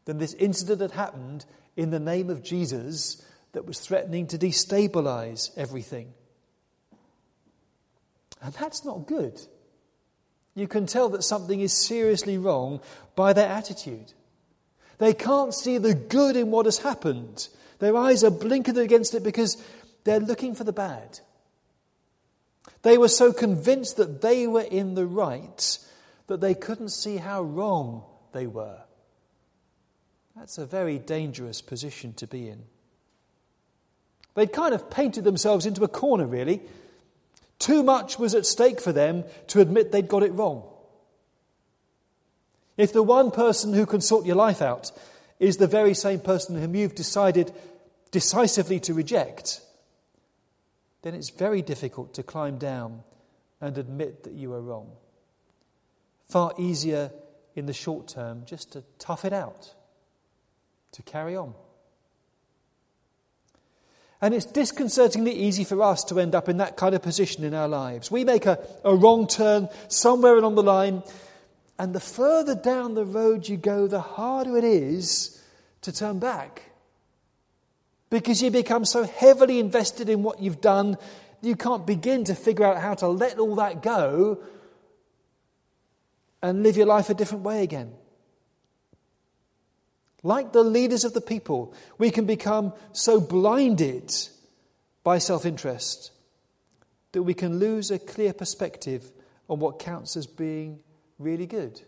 than 0.05 0.19
this 0.19 0.33
incident 0.35 0.79
had 0.79 0.91
happened 0.91 1.45
in 1.75 1.89
the 1.89 1.99
name 1.99 2.29
of 2.29 2.43
Jesus 2.43 3.21
that 3.51 3.65
was 3.65 3.79
threatening 3.79 4.27
to 4.27 4.37
destabilize 4.37 5.51
everything. 5.57 6.13
And 8.41 8.53
that's 8.53 8.85
not 8.85 9.05
good. 9.05 9.41
You 10.55 10.69
can 10.69 10.85
tell 10.85 11.09
that 11.09 11.23
something 11.23 11.59
is 11.59 11.73
seriously 11.73 12.37
wrong 12.37 12.79
by 13.17 13.33
their 13.33 13.49
attitude. 13.49 14.13
They 14.97 15.13
can't 15.13 15.53
see 15.53 15.77
the 15.77 15.93
good 15.93 16.37
in 16.37 16.51
what 16.51 16.65
has 16.67 16.77
happened. 16.77 17.49
Their 17.79 17.97
eyes 17.97 18.23
are 18.23 18.31
blinkered 18.31 18.77
against 18.77 19.13
it 19.15 19.23
because 19.23 19.61
they're 20.03 20.19
looking 20.19 20.55
for 20.55 20.63
the 20.63 20.73
bad. 20.73 21.19
They 22.83 22.97
were 22.97 23.07
so 23.07 23.33
convinced 23.33 23.97
that 23.97 24.21
they 24.21 24.47
were 24.47 24.61
in 24.61 24.95
the 24.95 25.05
right 25.05 25.77
that 26.27 26.41
they 26.41 26.53
couldn't 26.53 26.89
see 26.89 27.17
how 27.17 27.41
wrong 27.41 28.03
they 28.31 28.47
were. 28.47 28.81
That's 30.35 30.57
a 30.57 30.65
very 30.65 30.99
dangerous 30.99 31.61
position 31.61 32.13
to 32.13 32.27
be 32.27 32.49
in. 32.49 32.63
They'd 34.35 34.51
kind 34.51 34.73
of 34.75 34.89
painted 34.89 35.23
themselves 35.23 35.65
into 35.65 35.83
a 35.83 35.87
corner, 35.87 36.25
really. 36.25 36.61
Too 37.57 37.83
much 37.83 38.19
was 38.19 38.35
at 38.35 38.45
stake 38.45 38.81
for 38.81 38.91
them 38.91 39.23
to 39.47 39.61
admit 39.61 39.91
they'd 39.91 40.07
got 40.07 40.23
it 40.23 40.33
wrong. 40.33 40.63
If 42.77 42.91
the 42.91 43.03
one 43.03 43.31
person 43.31 43.73
who 43.73 43.85
can 43.85 44.01
sort 44.01 44.25
your 44.25 44.35
life 44.35 44.61
out 44.61 44.91
is 45.39 45.57
the 45.57 45.67
very 45.67 45.93
same 45.93 46.19
person 46.19 46.59
whom 46.59 46.75
you've 46.75 46.95
decided 46.95 47.51
decisively 48.11 48.79
to 48.79 48.93
reject, 48.93 49.61
then 51.01 51.13
it's 51.13 51.29
very 51.29 51.61
difficult 51.61 52.13
to 52.13 52.23
climb 52.23 52.57
down 52.57 53.03
and 53.61 53.77
admit 53.77 54.23
that 54.23 54.33
you 54.33 54.53
are 54.53 54.61
wrong. 54.61 54.91
Far 56.27 56.53
easier 56.57 57.11
in 57.55 57.65
the 57.65 57.73
short 57.73 58.07
term 58.07 58.43
just 58.45 58.73
to 58.73 58.83
tough 58.99 59.25
it 59.25 59.33
out, 59.33 59.73
to 60.93 61.03
carry 61.03 61.35
on. 61.35 61.53
And 64.21 64.33
it's 64.33 64.45
disconcertingly 64.45 65.33
easy 65.33 65.63
for 65.63 65.81
us 65.83 66.03
to 66.05 66.19
end 66.19 66.35
up 66.35 66.49
in 66.49 66.57
that 66.57 66.77
kind 66.77 66.95
of 66.95 67.01
position 67.01 67.43
in 67.43 67.53
our 67.53 67.67
lives. 67.67 68.09
We 68.09 68.23
make 68.23 68.45
a, 68.45 68.59
a 68.83 68.95
wrong 68.95 69.27
turn 69.27 69.69
somewhere 69.87 70.35
along 70.37 70.55
the 70.55 70.63
line, 70.63 71.03
and 71.77 71.93
the 71.93 71.99
further 71.99 72.55
down 72.55 72.93
the 72.93 73.05
road 73.05 73.47
you 73.47 73.57
go, 73.57 73.87
the 73.87 73.99
harder 73.99 74.57
it 74.57 74.63
is 74.63 75.41
to 75.81 75.91
turn 75.91 76.19
back. 76.19 76.71
Because 78.09 78.41
you 78.41 78.49
become 78.49 78.85
so 78.85 79.03
heavily 79.03 79.59
invested 79.59 80.07
in 80.07 80.23
what 80.23 80.39
you've 80.39 80.61
done, 80.61 80.97
you 81.41 81.55
can't 81.55 81.85
begin 81.85 82.23
to 82.25 82.35
figure 82.35 82.65
out 82.65 82.77
how 82.77 82.93
to 82.95 83.07
let 83.07 83.39
all 83.39 83.55
that 83.55 83.81
go 83.81 84.41
and 86.41 86.63
live 86.63 86.77
your 86.77 86.85
life 86.85 87.09
a 87.09 87.13
different 87.13 87.43
way 87.43 87.63
again. 87.63 87.91
Like 90.23 90.53
the 90.53 90.63
leaders 90.63 91.03
of 91.03 91.13
the 91.13 91.21
people, 91.21 91.73
we 91.97 92.09
can 92.09 92.25
become 92.25 92.73
so 92.93 93.19
blinded 93.19 94.11
by 95.03 95.17
self 95.17 95.45
interest 95.45 96.11
that 97.11 97.23
we 97.23 97.33
can 97.33 97.59
lose 97.59 97.91
a 97.91 97.99
clear 97.99 98.33
perspective 98.33 99.11
on 99.49 99.59
what 99.59 99.79
counts 99.79 100.17
as 100.17 100.25
being 100.25 100.79
really 101.19 101.45
good. 101.45 101.81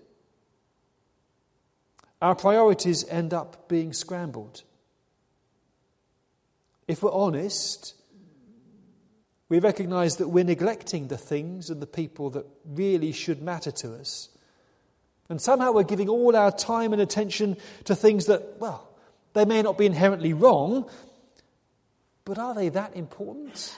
Our 2.22 2.36
priorities 2.36 3.08
end 3.10 3.34
up 3.34 3.68
being 3.70 3.94
scrambled. 3.94 4.64
If 6.88 7.04
we're 7.04 7.12
honest, 7.12 7.94
we 9.50 9.60
recognize 9.60 10.18
that 10.18 10.30
we're 10.30 10.44
neglecting 10.44 11.08
the 11.08 11.18
things 11.18 11.70
and 11.70 11.82
the 11.82 11.88
people 11.88 12.30
that 12.32 12.46
really 12.66 13.12
should 13.12 13.42
matter 13.42 13.72
to 13.72 13.94
us. 13.96 14.30
And 15.30 15.42
somehow 15.42 15.74
we're 15.74 15.84
giving 15.84 16.10
all 16.10 16.36
our 16.36 16.52
time 16.52 16.94
and 16.94 17.02
attention 17.02 17.58
to 17.84 17.96
things 17.96 18.26
that, 18.28 18.60
well, 18.60 18.90
they 19.34 19.46
may 19.46 19.62
not 19.62 19.78
be 19.78 19.86
inherently 19.86 20.34
wrong, 20.34 20.90
but 22.26 22.38
are 22.38 22.56
they 22.56 22.70
that 22.70 22.96
important? 22.96 23.78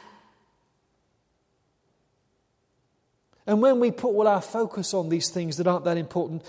And 3.50 3.63
when 3.63 3.79
we 3.79 3.89
put 3.89 4.10
all 4.10 4.27
our 4.27 4.44
focus 4.44 4.94
on 4.94 5.10
these 5.10 5.29
things 5.29 5.58
that 5.58 5.65
aren't 5.65 5.86
that 5.86 5.98
important, 5.98 6.44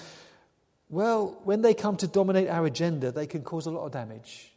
well, 0.90 1.40
when 1.44 1.62
they 1.62 1.72
come 1.72 1.96
to 1.96 2.06
dominate 2.06 2.50
our 2.50 2.66
agenda, 2.66 3.10
they 3.10 3.26
can 3.26 3.40
cause 3.40 3.64
a 3.64 3.70
lot 3.70 3.86
of 3.86 3.92
damage 3.92 4.52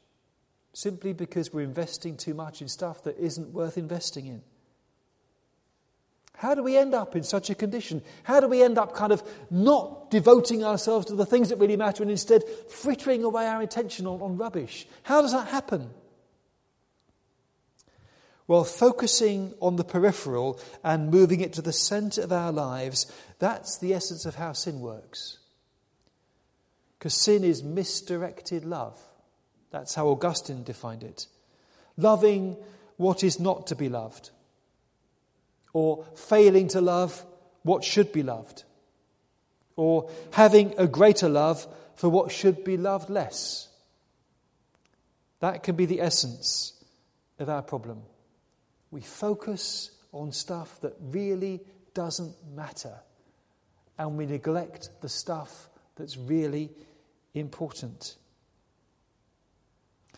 simply 0.73 1.13
because 1.13 1.53
we're 1.53 1.61
investing 1.61 2.17
too 2.17 2.33
much 2.33 2.61
in 2.61 2.67
stuff 2.67 3.01
that 3.05 3.17
isn't 3.17 3.53
worth 3.53 3.77
investing 3.77 4.25
in. 4.25 4.41
How 6.35 6.53
do 6.53 6.63
we 6.63 6.75
end 6.75 6.93
up 6.93 7.15
in 7.15 7.23
such 7.23 7.49
a 7.49 7.55
condition? 7.55 8.01
How 8.23 8.41
do 8.41 8.49
we 8.49 8.61
end 8.61 8.77
up 8.77 8.93
kind 8.93 9.13
of 9.13 9.23
not 9.49 10.11
devoting 10.11 10.65
ourselves 10.65 11.05
to 11.05 11.15
the 11.15 11.25
things 11.25 11.47
that 11.47 11.59
really 11.59 11.77
matter 11.77 12.03
and 12.03 12.11
instead 12.11 12.43
frittering 12.67 13.23
away 13.23 13.47
our 13.47 13.61
attention 13.61 14.05
on, 14.05 14.21
on 14.21 14.35
rubbish? 14.35 14.85
How 15.03 15.21
does 15.21 15.31
that 15.31 15.47
happen? 15.47 15.91
Well, 18.47 18.63
focusing 18.63 19.53
on 19.61 19.77
the 19.77 19.83
peripheral 19.83 20.59
and 20.83 21.11
moving 21.11 21.39
it 21.39 21.53
to 21.53 21.61
the 21.61 21.71
center 21.71 22.21
of 22.21 22.31
our 22.31 22.51
lives, 22.51 23.11
that's 23.39 23.77
the 23.77 23.93
essence 23.93 24.25
of 24.25 24.35
how 24.35 24.51
sin 24.51 24.81
works. 24.81 25.39
Because 26.99 27.13
sin 27.13 27.43
is 27.43 27.63
misdirected 27.63 28.65
love. 28.65 28.99
That's 29.71 29.95
how 29.95 30.07
Augustine 30.09 30.63
defined 30.63 31.03
it. 31.03 31.27
Loving 31.97 32.57
what 32.97 33.23
is 33.23 33.39
not 33.39 33.67
to 33.67 33.75
be 33.75 33.89
loved, 33.89 34.29
or 35.73 36.05
failing 36.15 36.67
to 36.69 36.81
love 36.81 37.25
what 37.63 37.83
should 37.83 38.11
be 38.11 38.23
loved, 38.23 38.63
or 39.75 40.09
having 40.31 40.75
a 40.77 40.87
greater 40.87 41.27
love 41.27 41.65
for 41.95 42.09
what 42.09 42.31
should 42.31 42.63
be 42.63 42.77
loved 42.77 43.09
less. 43.09 43.67
That 45.39 45.63
can 45.63 45.75
be 45.75 45.85
the 45.85 46.01
essence 46.01 46.73
of 47.39 47.49
our 47.49 47.61
problem. 47.61 48.03
We 48.93 49.01
focus 49.01 49.89
on 50.11 50.31
stuff 50.31 50.79
that 50.81 50.93
really 51.01 51.61
doesn't 51.95 52.35
matter, 52.55 52.93
and 53.97 54.19
we 54.19 54.27
neglect 54.27 54.91
the 55.01 55.09
stuff 55.09 55.67
that's 55.95 56.15
really 56.15 56.69
important. 57.33 58.17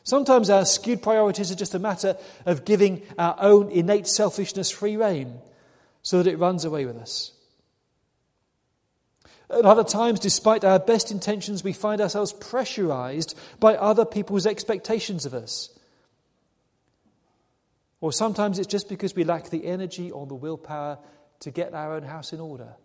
Sometimes 0.03 0.50
our 0.50 0.65
skewed 0.65 1.01
priorities 1.01 1.53
are 1.53 1.55
just 1.55 1.74
a 1.74 1.79
matter 1.79 2.17
of 2.46 2.65
giving 2.65 3.03
our 3.17 3.38
own 3.39 3.72
innate 3.72 4.08
selfishness 4.08 4.72
free 4.72 4.98
rein 4.98 5.39
so 6.01 6.22
that 6.22 6.29
it 6.29 6.38
runs 6.38 6.65
away 6.65 6.86
with 6.86 6.98
us. 6.98 7.32
At 9.50 9.63
other 9.63 9.86
times, 9.86 10.20
despite 10.20 10.65
our 10.65 10.79
best 10.79 11.12
intentions, 11.12 11.63
we 11.63 11.72
find 11.72 12.01
ourselves 12.01 12.34
pressurized 12.34 13.38
by 13.58 13.77
other 13.77 14.03
people's 14.03 14.46
expectations 14.46 15.25
of 15.25 15.34
us. 15.34 15.70
Or 18.01 18.11
sometimes 18.11 18.59
it's 18.59 18.67
just 18.67 18.89
because 18.89 19.15
we 19.15 19.23
lack 19.23 19.49
the 19.49 19.65
energy 19.65 20.11
or 20.11 20.25
the 20.25 20.35
willpower 20.35 20.99
to 21.39 21.51
get 21.51 21.73
our 21.73 21.93
own 21.93 22.03
house 22.03 22.33
in 22.33 22.39
order. 22.39 22.75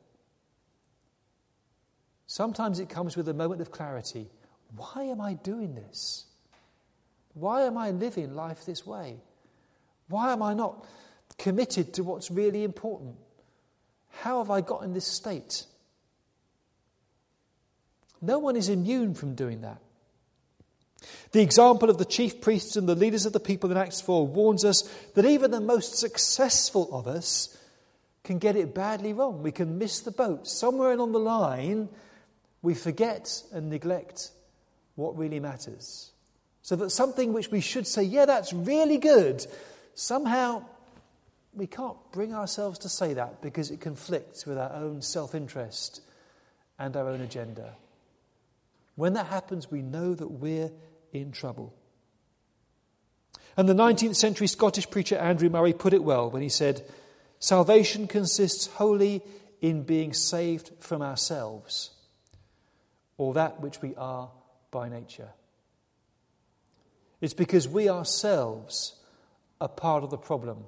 Sometimes 2.26 2.78
it 2.78 2.88
comes 2.88 3.16
with 3.16 3.28
a 3.28 3.34
moment 3.34 3.60
of 3.60 3.70
clarity. 3.70 4.30
Why 4.76 5.04
am 5.04 5.20
I 5.20 5.34
doing 5.34 5.74
this? 5.74 6.26
Why 7.34 7.62
am 7.62 7.76
I 7.76 7.90
living 7.90 8.34
life 8.34 8.64
this 8.64 8.86
way? 8.86 9.16
Why 10.08 10.32
am 10.32 10.42
I 10.42 10.54
not 10.54 10.86
committed 11.38 11.94
to 11.94 12.04
what's 12.04 12.30
really 12.30 12.64
important? 12.64 13.16
How 14.08 14.38
have 14.38 14.50
I 14.50 14.60
got 14.60 14.84
in 14.84 14.92
this 14.92 15.06
state? 15.06 15.64
No 18.20 18.38
one 18.38 18.56
is 18.56 18.68
immune 18.68 19.14
from 19.14 19.34
doing 19.34 19.62
that. 19.62 19.80
The 21.32 21.42
example 21.42 21.90
of 21.90 21.98
the 21.98 22.04
chief 22.04 22.40
priests 22.40 22.76
and 22.76 22.88
the 22.88 22.94
leaders 22.94 23.26
of 23.26 23.32
the 23.32 23.40
people 23.40 23.70
in 23.70 23.76
Acts 23.76 24.00
4 24.00 24.26
warns 24.26 24.64
us 24.64 24.82
that 25.14 25.24
even 25.24 25.50
the 25.50 25.60
most 25.60 25.96
successful 25.96 26.88
of 26.92 27.06
us 27.06 27.56
can 28.24 28.38
get 28.38 28.56
it 28.56 28.74
badly 28.74 29.12
wrong. 29.12 29.42
We 29.42 29.52
can 29.52 29.78
miss 29.78 30.00
the 30.00 30.10
boat. 30.10 30.46
Somewhere 30.46 30.92
along 30.92 31.12
the 31.12 31.18
line, 31.18 31.88
we 32.62 32.74
forget 32.74 33.42
and 33.52 33.70
neglect 33.70 34.30
what 34.96 35.16
really 35.16 35.40
matters. 35.40 36.10
So 36.62 36.76
that 36.76 36.90
something 36.90 37.32
which 37.32 37.50
we 37.50 37.60
should 37.60 37.86
say, 37.86 38.02
yeah, 38.02 38.26
that's 38.26 38.52
really 38.52 38.98
good, 38.98 39.46
somehow 39.94 40.64
we 41.54 41.66
can't 41.66 41.96
bring 42.12 42.34
ourselves 42.34 42.78
to 42.80 42.88
say 42.88 43.14
that 43.14 43.40
because 43.40 43.70
it 43.70 43.80
conflicts 43.80 44.46
with 44.46 44.58
our 44.58 44.72
own 44.72 45.02
self 45.02 45.34
interest 45.34 46.02
and 46.78 46.96
our 46.96 47.08
own 47.08 47.20
agenda. 47.20 47.74
When 48.96 49.14
that 49.14 49.26
happens, 49.26 49.70
we 49.70 49.82
know 49.82 50.14
that 50.14 50.28
we're 50.28 50.70
in 51.12 51.32
trouble. 51.32 51.74
And 53.56 53.68
the 53.68 53.74
19th 53.74 54.16
century 54.16 54.46
Scottish 54.46 54.88
preacher 54.90 55.16
Andrew 55.16 55.50
Murray 55.50 55.72
put 55.72 55.92
it 55.92 56.04
well 56.04 56.30
when 56.30 56.42
he 56.42 56.48
said, 56.48 56.84
Salvation 57.38 58.06
consists 58.06 58.66
wholly 58.66 59.22
in 59.60 59.82
being 59.82 60.12
saved 60.12 60.70
from 60.78 61.02
ourselves, 61.02 61.90
or 63.16 63.34
that 63.34 63.60
which 63.60 63.82
we 63.82 63.94
are 63.96 64.30
by 64.70 64.88
nature. 64.88 65.30
It's 67.20 67.34
because 67.34 67.68
we 67.68 67.88
ourselves 67.88 68.94
are 69.60 69.68
part 69.68 70.04
of 70.04 70.10
the 70.10 70.16
problem 70.16 70.64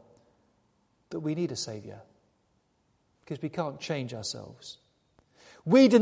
that 1.10 1.20
we 1.20 1.34
need 1.34 1.52
a 1.52 1.56
Saviour, 1.56 2.02
because 3.20 3.40
we 3.40 3.48
can't 3.48 3.80
change 3.80 4.12
ourselves. 4.12 4.78
We 5.64 5.88
need, 5.88 5.94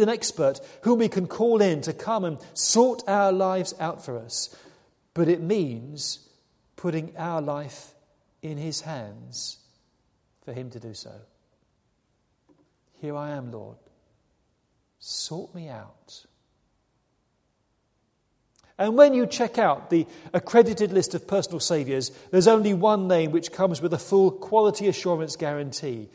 an, 0.00 0.08
expert 0.08 0.60
whom 0.82 0.98
we 0.98 1.08
can 1.08 1.26
call 1.28 1.62
in 1.62 1.80
to 1.82 1.92
come 1.92 2.24
and 2.24 2.38
sort 2.54 3.02
our 3.06 3.30
lives 3.30 3.74
out 3.78 4.04
for 4.04 4.18
us. 4.18 4.54
But 5.14 5.28
it 5.28 5.40
means 5.40 6.28
putting 6.76 7.16
our 7.16 7.40
life 7.40 7.94
in 8.42 8.58
His 8.58 8.80
hands 8.80 9.58
for 10.44 10.52
Him 10.52 10.70
to 10.70 10.80
do 10.80 10.94
so. 10.94 11.12
Here 13.00 13.16
I 13.16 13.30
am, 13.30 13.52
Lord. 13.52 13.76
Sort 14.98 15.54
me 15.54 15.68
out. 15.68 16.24
And 18.78 18.96
when 18.96 19.12
you 19.12 19.26
check 19.26 19.58
out 19.58 19.90
the 19.90 20.06
accredited 20.32 20.92
list 20.92 21.14
of 21.14 21.26
personal 21.26 21.58
saviours, 21.58 22.10
there's 22.30 22.46
only 22.46 22.74
one 22.74 23.08
name 23.08 23.32
which 23.32 23.52
comes 23.52 23.80
with 23.80 23.92
a 23.92 23.98
full 23.98 24.30
quality 24.30 24.86
assurance 24.86 25.34
guarantee, 25.34 26.08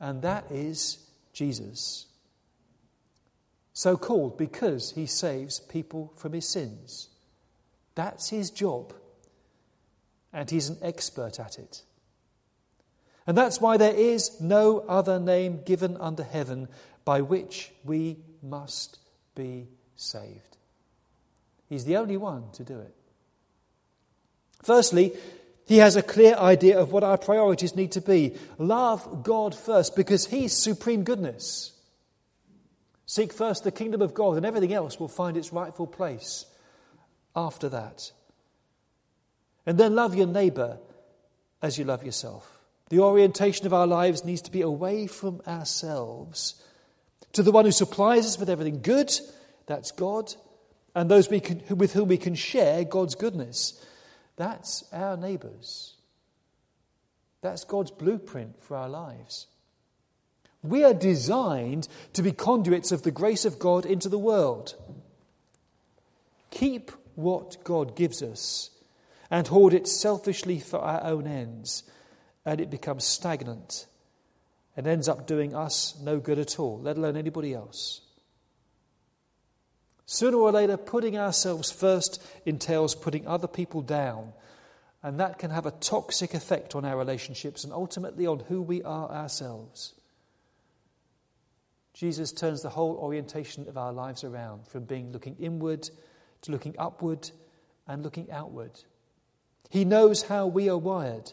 and 0.00 0.22
that 0.22 0.50
is 0.50 0.98
Jesus. 1.32 2.06
So 3.80 3.96
called 3.96 4.36
because 4.36 4.92
he 4.92 5.06
saves 5.06 5.58
people 5.58 6.12
from 6.14 6.34
his 6.34 6.46
sins. 6.46 7.08
That's 7.94 8.28
his 8.28 8.50
job, 8.50 8.92
and 10.34 10.50
he's 10.50 10.68
an 10.68 10.76
expert 10.82 11.40
at 11.40 11.58
it. 11.58 11.82
And 13.26 13.38
that's 13.38 13.58
why 13.58 13.78
there 13.78 13.94
is 13.94 14.38
no 14.38 14.80
other 14.80 15.18
name 15.18 15.62
given 15.64 15.96
under 15.96 16.22
heaven 16.22 16.68
by 17.06 17.22
which 17.22 17.72
we 17.82 18.18
must 18.42 18.98
be 19.34 19.68
saved. 19.96 20.58
He's 21.70 21.86
the 21.86 21.96
only 21.96 22.18
one 22.18 22.50
to 22.52 22.64
do 22.64 22.80
it. 22.80 22.94
Firstly, 24.62 25.14
he 25.66 25.78
has 25.78 25.96
a 25.96 26.02
clear 26.02 26.34
idea 26.34 26.78
of 26.78 26.92
what 26.92 27.02
our 27.02 27.16
priorities 27.16 27.74
need 27.74 27.92
to 27.92 28.02
be. 28.02 28.36
Love 28.58 29.22
God 29.22 29.54
first 29.54 29.96
because 29.96 30.26
He's 30.26 30.52
supreme 30.52 31.02
goodness. 31.02 31.72
Seek 33.10 33.32
first 33.32 33.64
the 33.64 33.72
kingdom 33.72 34.02
of 34.02 34.14
God, 34.14 34.36
and 34.36 34.46
everything 34.46 34.72
else 34.72 35.00
will 35.00 35.08
find 35.08 35.36
its 35.36 35.52
rightful 35.52 35.88
place 35.88 36.46
after 37.34 37.68
that. 37.68 38.12
And 39.66 39.76
then 39.76 39.96
love 39.96 40.14
your 40.14 40.28
neighbor 40.28 40.78
as 41.60 41.76
you 41.76 41.84
love 41.84 42.04
yourself. 42.04 42.60
The 42.88 43.00
orientation 43.00 43.66
of 43.66 43.74
our 43.74 43.88
lives 43.88 44.24
needs 44.24 44.42
to 44.42 44.52
be 44.52 44.60
away 44.60 45.08
from 45.08 45.40
ourselves 45.44 46.62
to 47.32 47.42
the 47.42 47.50
one 47.50 47.64
who 47.64 47.72
supplies 47.72 48.26
us 48.26 48.38
with 48.38 48.48
everything 48.48 48.80
good, 48.80 49.10
that's 49.66 49.90
God, 49.90 50.32
and 50.94 51.10
those 51.10 51.26
can, 51.26 51.64
with 51.68 51.92
whom 51.92 52.06
we 52.06 52.16
can 52.16 52.36
share 52.36 52.84
God's 52.84 53.16
goodness. 53.16 53.84
That's 54.36 54.84
our 54.92 55.16
neighbours. 55.16 55.96
That's 57.42 57.64
God's 57.64 57.90
blueprint 57.90 58.62
for 58.62 58.76
our 58.76 58.88
lives. 58.88 59.48
We 60.62 60.84
are 60.84 60.94
designed 60.94 61.88
to 62.12 62.22
be 62.22 62.32
conduits 62.32 62.92
of 62.92 63.02
the 63.02 63.10
grace 63.10 63.44
of 63.44 63.58
God 63.58 63.86
into 63.86 64.08
the 64.08 64.18
world. 64.18 64.74
Keep 66.50 66.90
what 67.14 67.62
God 67.64 67.96
gives 67.96 68.22
us 68.22 68.70
and 69.30 69.46
hoard 69.46 69.72
it 69.72 69.86
selfishly 69.86 70.58
for 70.58 70.80
our 70.80 71.02
own 71.04 71.26
ends, 71.26 71.84
and 72.44 72.60
it 72.60 72.70
becomes 72.70 73.04
stagnant 73.04 73.86
and 74.76 74.86
ends 74.86 75.08
up 75.08 75.26
doing 75.26 75.54
us 75.54 75.96
no 76.02 76.18
good 76.18 76.38
at 76.38 76.58
all, 76.58 76.80
let 76.80 76.96
alone 76.96 77.16
anybody 77.16 77.54
else. 77.54 78.00
Sooner 80.06 80.36
or 80.36 80.50
later, 80.50 80.76
putting 80.76 81.16
ourselves 81.16 81.70
first 81.70 82.20
entails 82.44 82.94
putting 82.94 83.26
other 83.26 83.46
people 83.46 83.80
down, 83.80 84.32
and 85.02 85.20
that 85.20 85.38
can 85.38 85.50
have 85.50 85.66
a 85.66 85.70
toxic 85.70 86.34
effect 86.34 86.74
on 86.74 86.84
our 86.84 86.96
relationships 86.96 87.62
and 87.62 87.72
ultimately 87.72 88.26
on 88.26 88.40
who 88.40 88.60
we 88.60 88.82
are 88.82 89.08
ourselves. 89.10 89.94
Jesus 91.92 92.32
turns 92.32 92.62
the 92.62 92.70
whole 92.70 92.96
orientation 92.96 93.68
of 93.68 93.76
our 93.76 93.92
lives 93.92 94.24
around 94.24 94.66
from 94.66 94.84
being 94.84 95.12
looking 95.12 95.36
inward 95.38 95.88
to 96.42 96.52
looking 96.52 96.74
upward 96.78 97.30
and 97.86 98.02
looking 98.02 98.30
outward. 98.30 98.80
He 99.68 99.84
knows 99.84 100.22
how 100.22 100.46
we 100.46 100.68
are 100.68 100.78
wired 100.78 101.32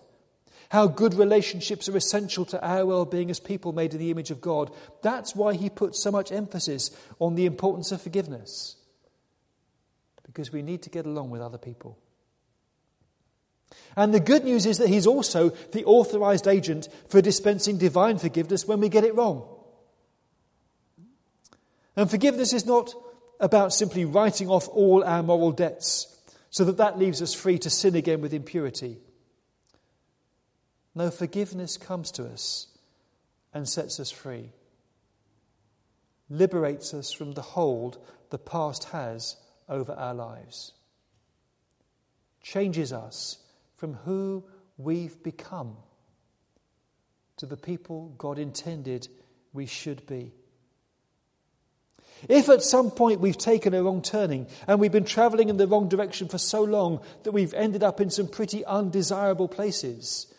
how 0.70 0.88
good 0.88 1.14
relationships 1.14 1.88
are 1.88 1.98
essential 1.98 2.46
to 2.46 2.66
our 2.66 2.86
well 2.86 3.06
being 3.06 3.30
as 3.30 3.40
people 3.40 3.72
made 3.72 3.94
in 3.94 4.00
the 4.00 4.12
image 4.12 4.32
of 4.32 4.42
God. 4.42 4.72
That's 5.02 5.36
why 5.36 5.54
he 5.54 5.70
puts 5.70 6.02
so 6.02 6.12
much 6.12 6.32
emphasis 6.32 6.92
on 7.20 7.36
the 7.36 7.46
importance 7.46 7.92
of 7.92 8.02
forgiveness. 8.02 8.76
Because 10.26 10.52
we 10.52 10.62
need 10.62 10.82
to 10.84 10.90
get 10.90 11.06
along 11.06 11.30
with 11.30 11.42
other 11.42 11.58
people. 11.58 11.98
And 13.96 14.14
the 14.14 14.20
good 14.20 14.44
news 14.44 14.66
is 14.66 14.78
that 14.78 14.90
he's 14.90 15.08
also 15.08 15.50
the 15.50 15.86
authorized 15.86 16.48
agent 16.48 16.88
for 17.10 17.22
dispensing 17.22 17.78
divine 17.78 18.18
forgiveness 18.18 18.68
when 18.68 18.80
we 18.80 18.90
get 18.90 19.04
it 19.04 19.16
wrong. 19.16 19.48
And 21.98 22.10
forgiveness 22.10 22.54
is 22.54 22.66
not 22.66 22.94
about 23.40 23.74
simply 23.74 24.06
writing 24.06 24.50
off 24.50 24.68
all 24.70 25.04
our 25.04 25.24
moral 25.24 25.52
debts 25.52 26.16
so 26.52 26.64
that 26.64 26.78
that 26.78 27.00
leaves 27.00 27.22
us 27.22 27.34
free 27.34 27.58
to 27.60 27.72
sin 27.72 27.96
again 27.96 28.22
with 28.22 28.34
impurity. 28.34 29.00
No, 30.94 31.10
forgiveness 31.10 31.76
comes 31.76 32.12
to 32.12 32.26
us 32.26 32.68
and 33.54 33.68
sets 33.68 34.00
us 34.00 34.12
free, 34.12 34.52
liberates 36.30 36.94
us 36.94 37.12
from 37.12 37.34
the 37.34 37.42
hold 37.42 37.98
the 38.30 38.38
past 38.38 38.86
has 38.86 39.36
over 39.68 39.94
our 39.94 40.14
lives, 40.14 40.74
changes 42.44 42.94
us 42.94 43.40
from 43.76 43.94
who 43.94 44.44
we've 44.78 45.22
become 45.24 45.78
to 47.38 47.46
the 47.48 47.58
people 47.58 48.14
God 48.18 48.38
intended 48.38 49.08
we 49.52 49.66
should 49.66 50.06
be. 50.06 50.34
If 52.28 52.50
at 52.50 52.64
some 52.64 52.92
point 52.92 53.20
we've 53.20 53.38
taken 53.38 53.74
a 53.74 53.84
wrong 53.84 54.02
turning 54.02 54.48
and 54.68 54.80
we've 54.80 54.92
been 54.92 55.06
traveling 55.06 55.50
in 55.50 55.58
the 55.58 55.68
wrong 55.68 55.88
direction 55.90 56.28
for 56.28 56.38
so 56.38 56.64
long 56.64 57.02
that 57.24 57.32
we've 57.32 57.54
ended 57.54 57.84
up 57.84 58.02
in 58.02 58.10
some 58.10 58.28
pretty 58.28 58.66
undesirable 58.66 59.48
places, 59.48 60.34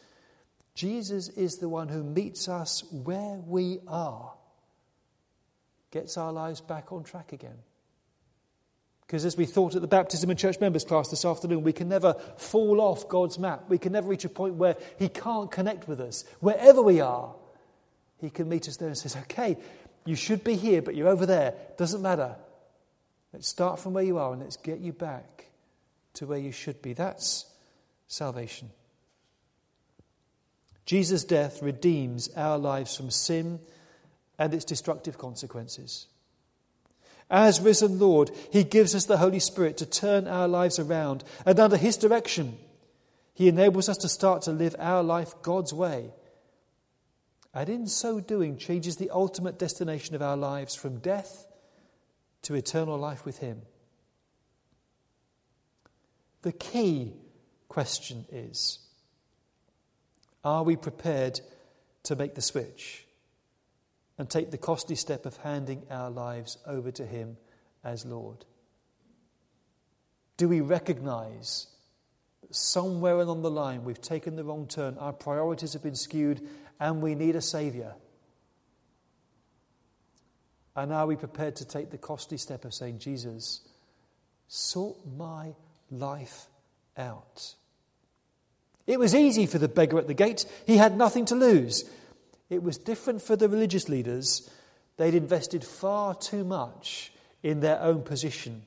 Jesus 0.74 1.28
is 1.30 1.56
the 1.56 1.68
one 1.68 1.88
who 1.88 2.02
meets 2.04 2.48
us 2.48 2.84
where 2.92 3.40
we 3.46 3.80
are, 3.88 4.32
gets 5.90 6.16
our 6.16 6.32
lives 6.32 6.60
back 6.60 6.92
on 6.92 7.04
track 7.04 7.32
again. 7.32 7.58
Because 9.08 9.24
as 9.24 9.38
we 9.38 9.46
thought 9.46 9.74
at 9.74 9.80
the 9.80 9.88
baptism 9.88 10.28
and 10.28 10.38
church 10.38 10.60
members 10.60 10.84
class 10.84 11.08
this 11.08 11.24
afternoon, 11.24 11.62
we 11.62 11.72
can 11.72 11.88
never 11.88 12.12
fall 12.36 12.78
off 12.78 13.08
God's 13.08 13.38
map. 13.38 13.64
We 13.70 13.78
can 13.78 13.90
never 13.90 14.06
reach 14.06 14.26
a 14.26 14.28
point 14.28 14.56
where 14.56 14.76
He 14.98 15.08
can't 15.08 15.50
connect 15.50 15.88
with 15.88 15.98
us. 15.98 16.24
Wherever 16.40 16.82
we 16.82 17.00
are, 17.00 17.34
He 18.20 18.28
can 18.28 18.50
meet 18.50 18.68
us 18.68 18.76
there 18.76 18.88
and 18.88 18.98
says, 18.98 19.16
Okay, 19.16 19.56
you 20.08 20.16
should 20.16 20.42
be 20.42 20.56
here, 20.56 20.80
but 20.80 20.94
you're 20.94 21.08
over 21.08 21.26
there. 21.26 21.52
Doesn't 21.76 22.00
matter. 22.00 22.34
Let's 23.30 23.46
start 23.46 23.78
from 23.78 23.92
where 23.92 24.04
you 24.04 24.16
are 24.16 24.32
and 24.32 24.40
let's 24.40 24.56
get 24.56 24.78
you 24.78 24.94
back 24.94 25.44
to 26.14 26.26
where 26.26 26.38
you 26.38 26.50
should 26.50 26.80
be. 26.80 26.94
That's 26.94 27.44
salvation. 28.06 28.70
Jesus' 30.86 31.24
death 31.24 31.62
redeems 31.62 32.30
our 32.36 32.56
lives 32.56 32.96
from 32.96 33.10
sin 33.10 33.60
and 34.38 34.54
its 34.54 34.64
destructive 34.64 35.18
consequences. 35.18 36.06
As 37.28 37.60
risen 37.60 37.98
Lord, 37.98 38.30
He 38.50 38.64
gives 38.64 38.94
us 38.94 39.04
the 39.04 39.18
Holy 39.18 39.40
Spirit 39.40 39.76
to 39.76 39.84
turn 39.84 40.26
our 40.26 40.48
lives 40.48 40.78
around, 40.78 41.22
and 41.44 41.60
under 41.60 41.76
His 41.76 41.98
direction, 41.98 42.56
He 43.34 43.48
enables 43.48 43.90
us 43.90 43.98
to 43.98 44.08
start 44.08 44.40
to 44.42 44.52
live 44.52 44.74
our 44.78 45.02
life 45.02 45.34
God's 45.42 45.74
way. 45.74 46.14
And 47.58 47.68
in 47.68 47.88
so 47.88 48.20
doing, 48.20 48.56
changes 48.56 48.98
the 48.98 49.10
ultimate 49.10 49.58
destination 49.58 50.14
of 50.14 50.22
our 50.22 50.36
lives 50.36 50.76
from 50.76 51.00
death 51.00 51.48
to 52.42 52.54
eternal 52.54 52.96
life 52.96 53.24
with 53.24 53.38
Him. 53.38 53.62
The 56.42 56.52
key 56.52 57.14
question 57.68 58.26
is 58.30 58.78
are 60.44 60.62
we 60.62 60.76
prepared 60.76 61.40
to 62.04 62.14
make 62.14 62.36
the 62.36 62.42
switch 62.42 63.08
and 64.18 64.30
take 64.30 64.52
the 64.52 64.56
costly 64.56 64.94
step 64.94 65.26
of 65.26 65.38
handing 65.38 65.82
our 65.90 66.10
lives 66.10 66.58
over 66.64 66.92
to 66.92 67.04
Him 67.04 67.38
as 67.82 68.06
Lord? 68.06 68.44
Do 70.36 70.48
we 70.48 70.60
recognize 70.60 71.66
that 72.42 72.54
somewhere 72.54 73.18
along 73.18 73.42
the 73.42 73.50
line 73.50 73.82
we've 73.82 74.00
taken 74.00 74.36
the 74.36 74.44
wrong 74.44 74.68
turn, 74.68 74.96
our 74.98 75.12
priorities 75.12 75.72
have 75.72 75.82
been 75.82 75.96
skewed, 75.96 76.40
and 76.80 77.02
we 77.02 77.14
need 77.14 77.36
a 77.36 77.40
Saviour? 77.40 77.94
And 80.76 80.92
are 80.92 81.06
we 81.06 81.16
prepared 81.16 81.56
to 81.56 81.64
take 81.64 81.90
the 81.90 81.98
costly 81.98 82.38
step 82.38 82.64
of 82.64 82.72
saying, 82.72 83.00
Jesus, 83.00 83.62
sort 84.46 84.96
my 85.16 85.54
life 85.90 86.46
out? 86.96 87.54
It 88.86 88.98
was 88.98 89.14
easy 89.14 89.46
for 89.46 89.58
the 89.58 89.68
beggar 89.68 89.98
at 89.98 90.06
the 90.06 90.14
gate. 90.14 90.46
He 90.66 90.76
had 90.76 90.96
nothing 90.96 91.24
to 91.26 91.34
lose. 91.34 91.84
It 92.48 92.62
was 92.62 92.78
different 92.78 93.22
for 93.22 93.36
the 93.36 93.48
religious 93.48 93.88
leaders. 93.88 94.48
They'd 94.96 95.14
invested 95.14 95.64
far 95.64 96.14
too 96.14 96.44
much 96.44 97.12
in 97.42 97.60
their 97.60 97.80
own 97.80 98.02
position 98.02 98.62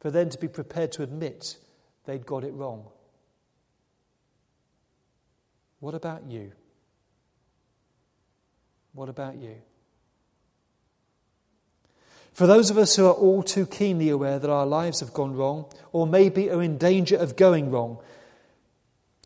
for 0.00 0.10
them 0.10 0.30
to 0.30 0.38
be 0.38 0.48
prepared 0.48 0.92
to 0.92 1.02
admit 1.02 1.58
they'd 2.06 2.26
got 2.26 2.44
it 2.44 2.52
wrong. 2.52 2.86
What 5.80 5.94
about 5.94 6.30
you? 6.30 6.52
What 8.92 9.08
about 9.08 9.36
you? 9.36 9.56
For 12.32 12.46
those 12.46 12.70
of 12.70 12.78
us 12.78 12.96
who 12.96 13.06
are 13.06 13.12
all 13.12 13.42
too 13.42 13.66
keenly 13.66 14.08
aware 14.08 14.38
that 14.38 14.50
our 14.50 14.66
lives 14.66 15.00
have 15.00 15.12
gone 15.12 15.34
wrong, 15.34 15.66
or 15.92 16.06
maybe 16.06 16.50
are 16.50 16.62
in 16.62 16.78
danger 16.78 17.16
of 17.16 17.36
going 17.36 17.70
wrong, 17.70 17.98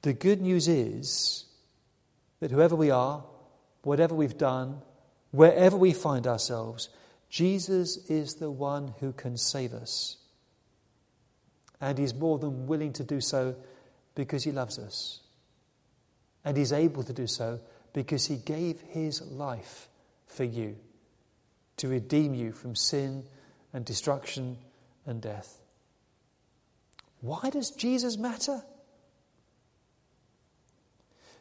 the 0.02 0.12
good 0.12 0.40
news 0.40 0.68
is 0.68 1.44
that 2.40 2.50
whoever 2.50 2.76
we 2.76 2.90
are, 2.90 3.24
whatever 3.82 4.14
we've 4.14 4.36
done, 4.36 4.82
wherever 5.30 5.76
we 5.76 5.92
find 5.92 6.26
ourselves, 6.26 6.88
Jesus 7.28 7.96
is 8.08 8.34
the 8.34 8.50
one 8.50 8.94
who 9.00 9.12
can 9.12 9.36
save 9.36 9.72
us. 9.72 10.16
And 11.80 11.98
He's 11.98 12.14
more 12.14 12.38
than 12.38 12.66
willing 12.66 12.92
to 12.94 13.04
do 13.04 13.20
so 13.20 13.56
because 14.14 14.44
He 14.44 14.52
loves 14.52 14.78
us. 14.78 15.20
And 16.44 16.56
He's 16.56 16.72
able 16.72 17.02
to 17.02 17.12
do 17.12 17.26
so 17.26 17.60
because 17.94 18.26
He 18.26 18.36
gave 18.36 18.82
His 18.82 19.22
life 19.22 19.88
for 20.26 20.44
you 20.44 20.76
to 21.78 21.88
redeem 21.88 22.34
you 22.34 22.52
from 22.52 22.76
sin 22.76 23.24
and 23.72 23.86
destruction 23.86 24.58
and 25.06 25.22
death. 25.22 25.58
Why 27.20 27.48
does 27.50 27.70
Jesus 27.70 28.18
matter? 28.18 28.62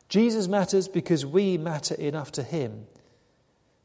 Jesus 0.08 0.48
matters 0.48 0.88
because 0.88 1.26
we 1.26 1.58
matter 1.58 1.96
enough 1.96 2.32
to 2.34 2.44
Him, 2.44 2.86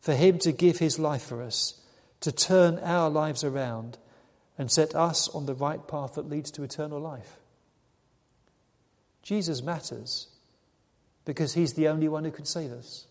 for 0.01 0.15
Him 0.15 0.39
to 0.41 0.53
give 0.53 0.79
His 0.79 0.99
life 0.99 1.23
for 1.23 1.43
us, 1.43 1.81
to 2.21 2.31
turn 2.31 2.79
our 2.81 3.09
lives 3.09 3.43
around 3.43 3.99
and 4.59 4.71
set 4.71 4.95
us 4.95 5.29
on 5.29 5.47
the 5.47 5.55
right 5.55 5.87
path 5.89 6.15
that 6.15 6.29
leads 6.29 6.51
to 6.53 6.63
eternal 6.63 7.01
life. 7.01 7.39
Jesus 9.23 9.63
matters 9.63 10.29
because 11.29 11.53
He's 11.53 11.75
the 11.75 11.89
only 11.89 12.09
one 12.09 12.25
who 12.25 12.31
can 12.31 12.47
save 12.47 12.73
us. 12.73 13.07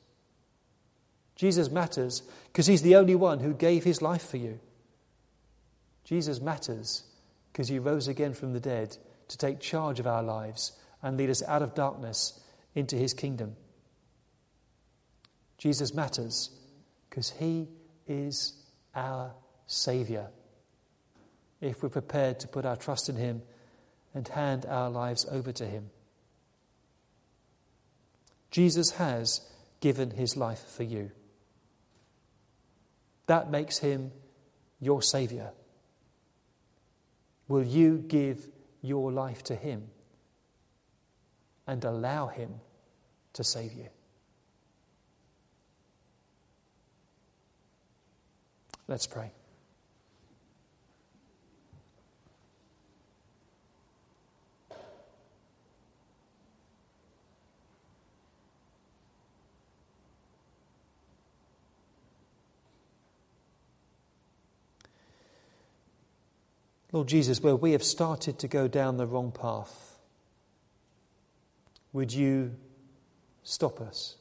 Jesus 1.35 1.69
matters 1.69 2.23
because 2.47 2.65
He's 2.65 2.81
the 2.81 2.95
only 2.95 3.13
one 3.13 3.41
who 3.41 3.53
gave 3.53 3.83
His 3.83 4.01
life 4.01 4.27
for 4.27 4.37
you. 4.37 4.59
Jesus 6.03 6.41
matters 6.41 7.03
because 7.51 7.67
He 7.67 7.77
rose 7.77 8.07
again 8.07 8.33
from 8.33 8.53
the 8.53 8.59
dead 8.59 8.97
to 9.27 9.37
take 9.37 9.59
charge 9.59 9.99
of 9.99 10.07
our 10.07 10.23
lives 10.23 10.71
and 11.03 11.15
lead 11.15 11.29
us 11.29 11.43
out 11.43 11.61
of 11.61 11.75
darkness 11.75 12.41
into 12.73 12.95
his 12.95 13.13
kingdom. 13.13 13.55
Jesus 15.59 15.93
matters 15.93 16.49
because 17.11 17.29
he 17.37 17.67
is 18.07 18.53
our 18.95 19.31
Saviour. 19.67 20.31
If 21.61 21.83
we're 21.83 21.89
prepared 21.89 22.39
to 22.39 22.47
put 22.47 22.65
our 22.65 22.77
trust 22.77 23.09
in 23.09 23.15
him 23.15 23.43
and 24.15 24.27
hand 24.27 24.65
our 24.65 24.89
lives 24.89 25.27
over 25.29 25.51
to 25.51 25.65
him, 25.67 25.91
Jesus 28.51 28.91
has 28.91 29.41
given 29.79 30.11
his 30.11 30.37
life 30.37 30.63
for 30.69 30.83
you. 30.83 31.11
That 33.27 33.51
makes 33.51 33.79
him 33.79 34.11
your 34.79 35.01
Saviour. 35.01 35.51
Will 37.47 37.63
you 37.63 37.97
give 37.97 38.47
your 38.81 39.11
life 39.11 39.43
to 39.45 39.55
him 39.55 39.89
and 41.67 41.83
allow 41.83 42.27
him 42.27 42.61
to 43.33 43.43
save 43.43 43.73
you. 43.73 43.87
Let's 48.87 49.05
pray. 49.05 49.31
Lord 66.97 67.09
Jesus, 67.09 67.43
where 67.43 67.55
we 67.55 67.73
have 67.73 67.83
started 67.83 68.39
to 68.39 68.47
go 68.47 68.67
down 68.67 68.97
the 68.97 69.05
wrong 69.05 69.31
path, 69.31 69.99
would 71.93 72.11
you 72.11 72.55
stop 73.43 73.79
us. 73.79 74.15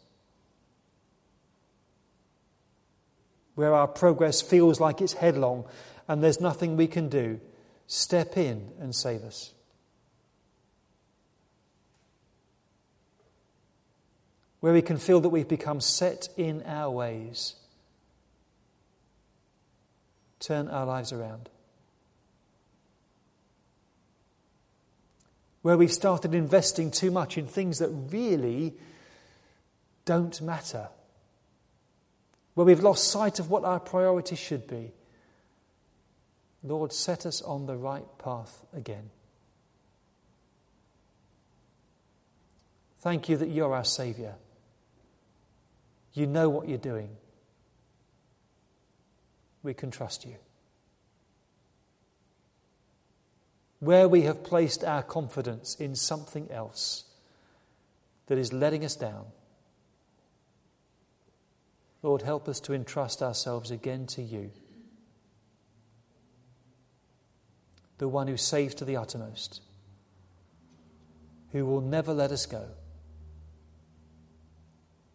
Where 3.55 3.73
our 3.73 3.89
progress 3.89 4.43
feels 4.43 4.79
like 4.79 5.01
it's 5.01 5.15
headlong 5.15 5.65
and 6.07 6.23
there's 6.23 6.39
nothing 6.39 6.77
we 6.77 6.87
can 6.87 7.09
do, 7.09 7.41
step 7.87 8.37
in 8.37 8.73
and 8.79 8.95
save 8.95 9.23
us. 9.23 9.55
Where 14.61 14.75
we 14.75 14.83
can 14.83 14.99
feel 14.99 15.21
that 15.21 15.31
we've 15.31 15.49
become 15.49 15.81
set 15.81 16.29
in 16.37 16.62
our 16.67 16.91
ways, 16.91 17.55
turn 20.41 20.69
our 20.69 20.85
lives 20.85 21.11
around. 21.11 21.49
Where 25.66 25.76
we've 25.76 25.92
started 25.92 26.33
investing 26.33 26.92
too 26.92 27.11
much 27.11 27.37
in 27.37 27.48
things 27.48 27.81
that 27.81 27.88
really 27.88 28.72
don't 30.05 30.40
matter, 30.40 30.90
where 32.55 32.64
we've 32.64 32.85
lost 32.85 33.11
sight 33.11 33.40
of 33.40 33.50
what 33.50 33.64
our 33.64 33.81
priorities 33.81 34.38
should 34.38 34.68
be. 34.68 34.92
Lord, 36.62 36.92
set 36.92 37.26
us 37.26 37.42
on 37.42 37.66
the 37.66 37.76
right 37.76 38.07
path 38.16 38.64
again. 38.72 39.11
Thank 43.00 43.29
you 43.29 43.37
that 43.37 43.48
you're 43.48 43.74
our 43.74 43.85
Saviour. 43.85 44.37
You 46.12 46.29
know 46.29 46.48
what 46.48 46.68
you're 46.68 46.79
doing. 46.79 47.09
we 49.64 49.74
can 49.74 49.90
trust 49.90 50.24
you. 50.24 50.37
Where 53.79 54.09
we 54.09 54.23
have 54.23 54.43
placed 54.43 54.85
our 54.85 55.03
confidence 55.03 55.75
in 55.75 55.95
something 55.95 56.51
else 56.51 57.05
that 58.27 58.39
is 58.39 58.53
letting 58.53 58.85
us 58.85 58.97
down, 58.97 59.27
Lord, 62.03 62.23
help 62.23 62.49
us 62.49 62.61
to 62.61 62.73
entrust 62.73 63.23
ourselves 63.23 63.71
again 63.71 64.07
to 64.09 64.23
you, 64.23 64.51
the 67.99 68.09
one 68.09 68.29
who 68.29 68.37
saves 68.37 68.75
to 68.77 68.85
the 68.85 68.97
uttermost, 68.97 69.61
who 71.53 71.67
will 71.67 71.81
never 71.81 72.12
let 72.12 72.31
us 72.31 72.47
go, 72.47 72.69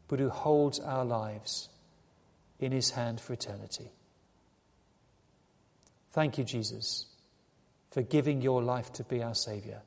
but 0.07 0.19
who 0.19 0.29
holds 0.29 0.79
our 0.79 1.05
lives 1.05 1.69
in 2.59 2.71
his 2.71 2.91
hand 2.91 3.19
for 3.19 3.33
eternity. 3.33 3.91
Thank 6.11 6.37
you, 6.37 6.43
Jesus, 6.43 7.05
for 7.91 8.01
giving 8.01 8.41
your 8.41 8.63
life 8.63 8.91
to 8.93 9.03
be 9.03 9.21
our 9.21 9.35
Saviour. 9.35 9.81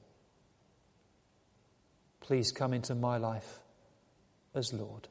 Please 2.21 2.53
come 2.53 2.73
into 2.73 2.95
my 2.95 3.17
life 3.17 3.59
as 4.55 4.73
Lord. 4.73 5.09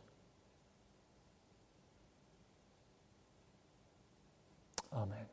Amen. 4.93 5.32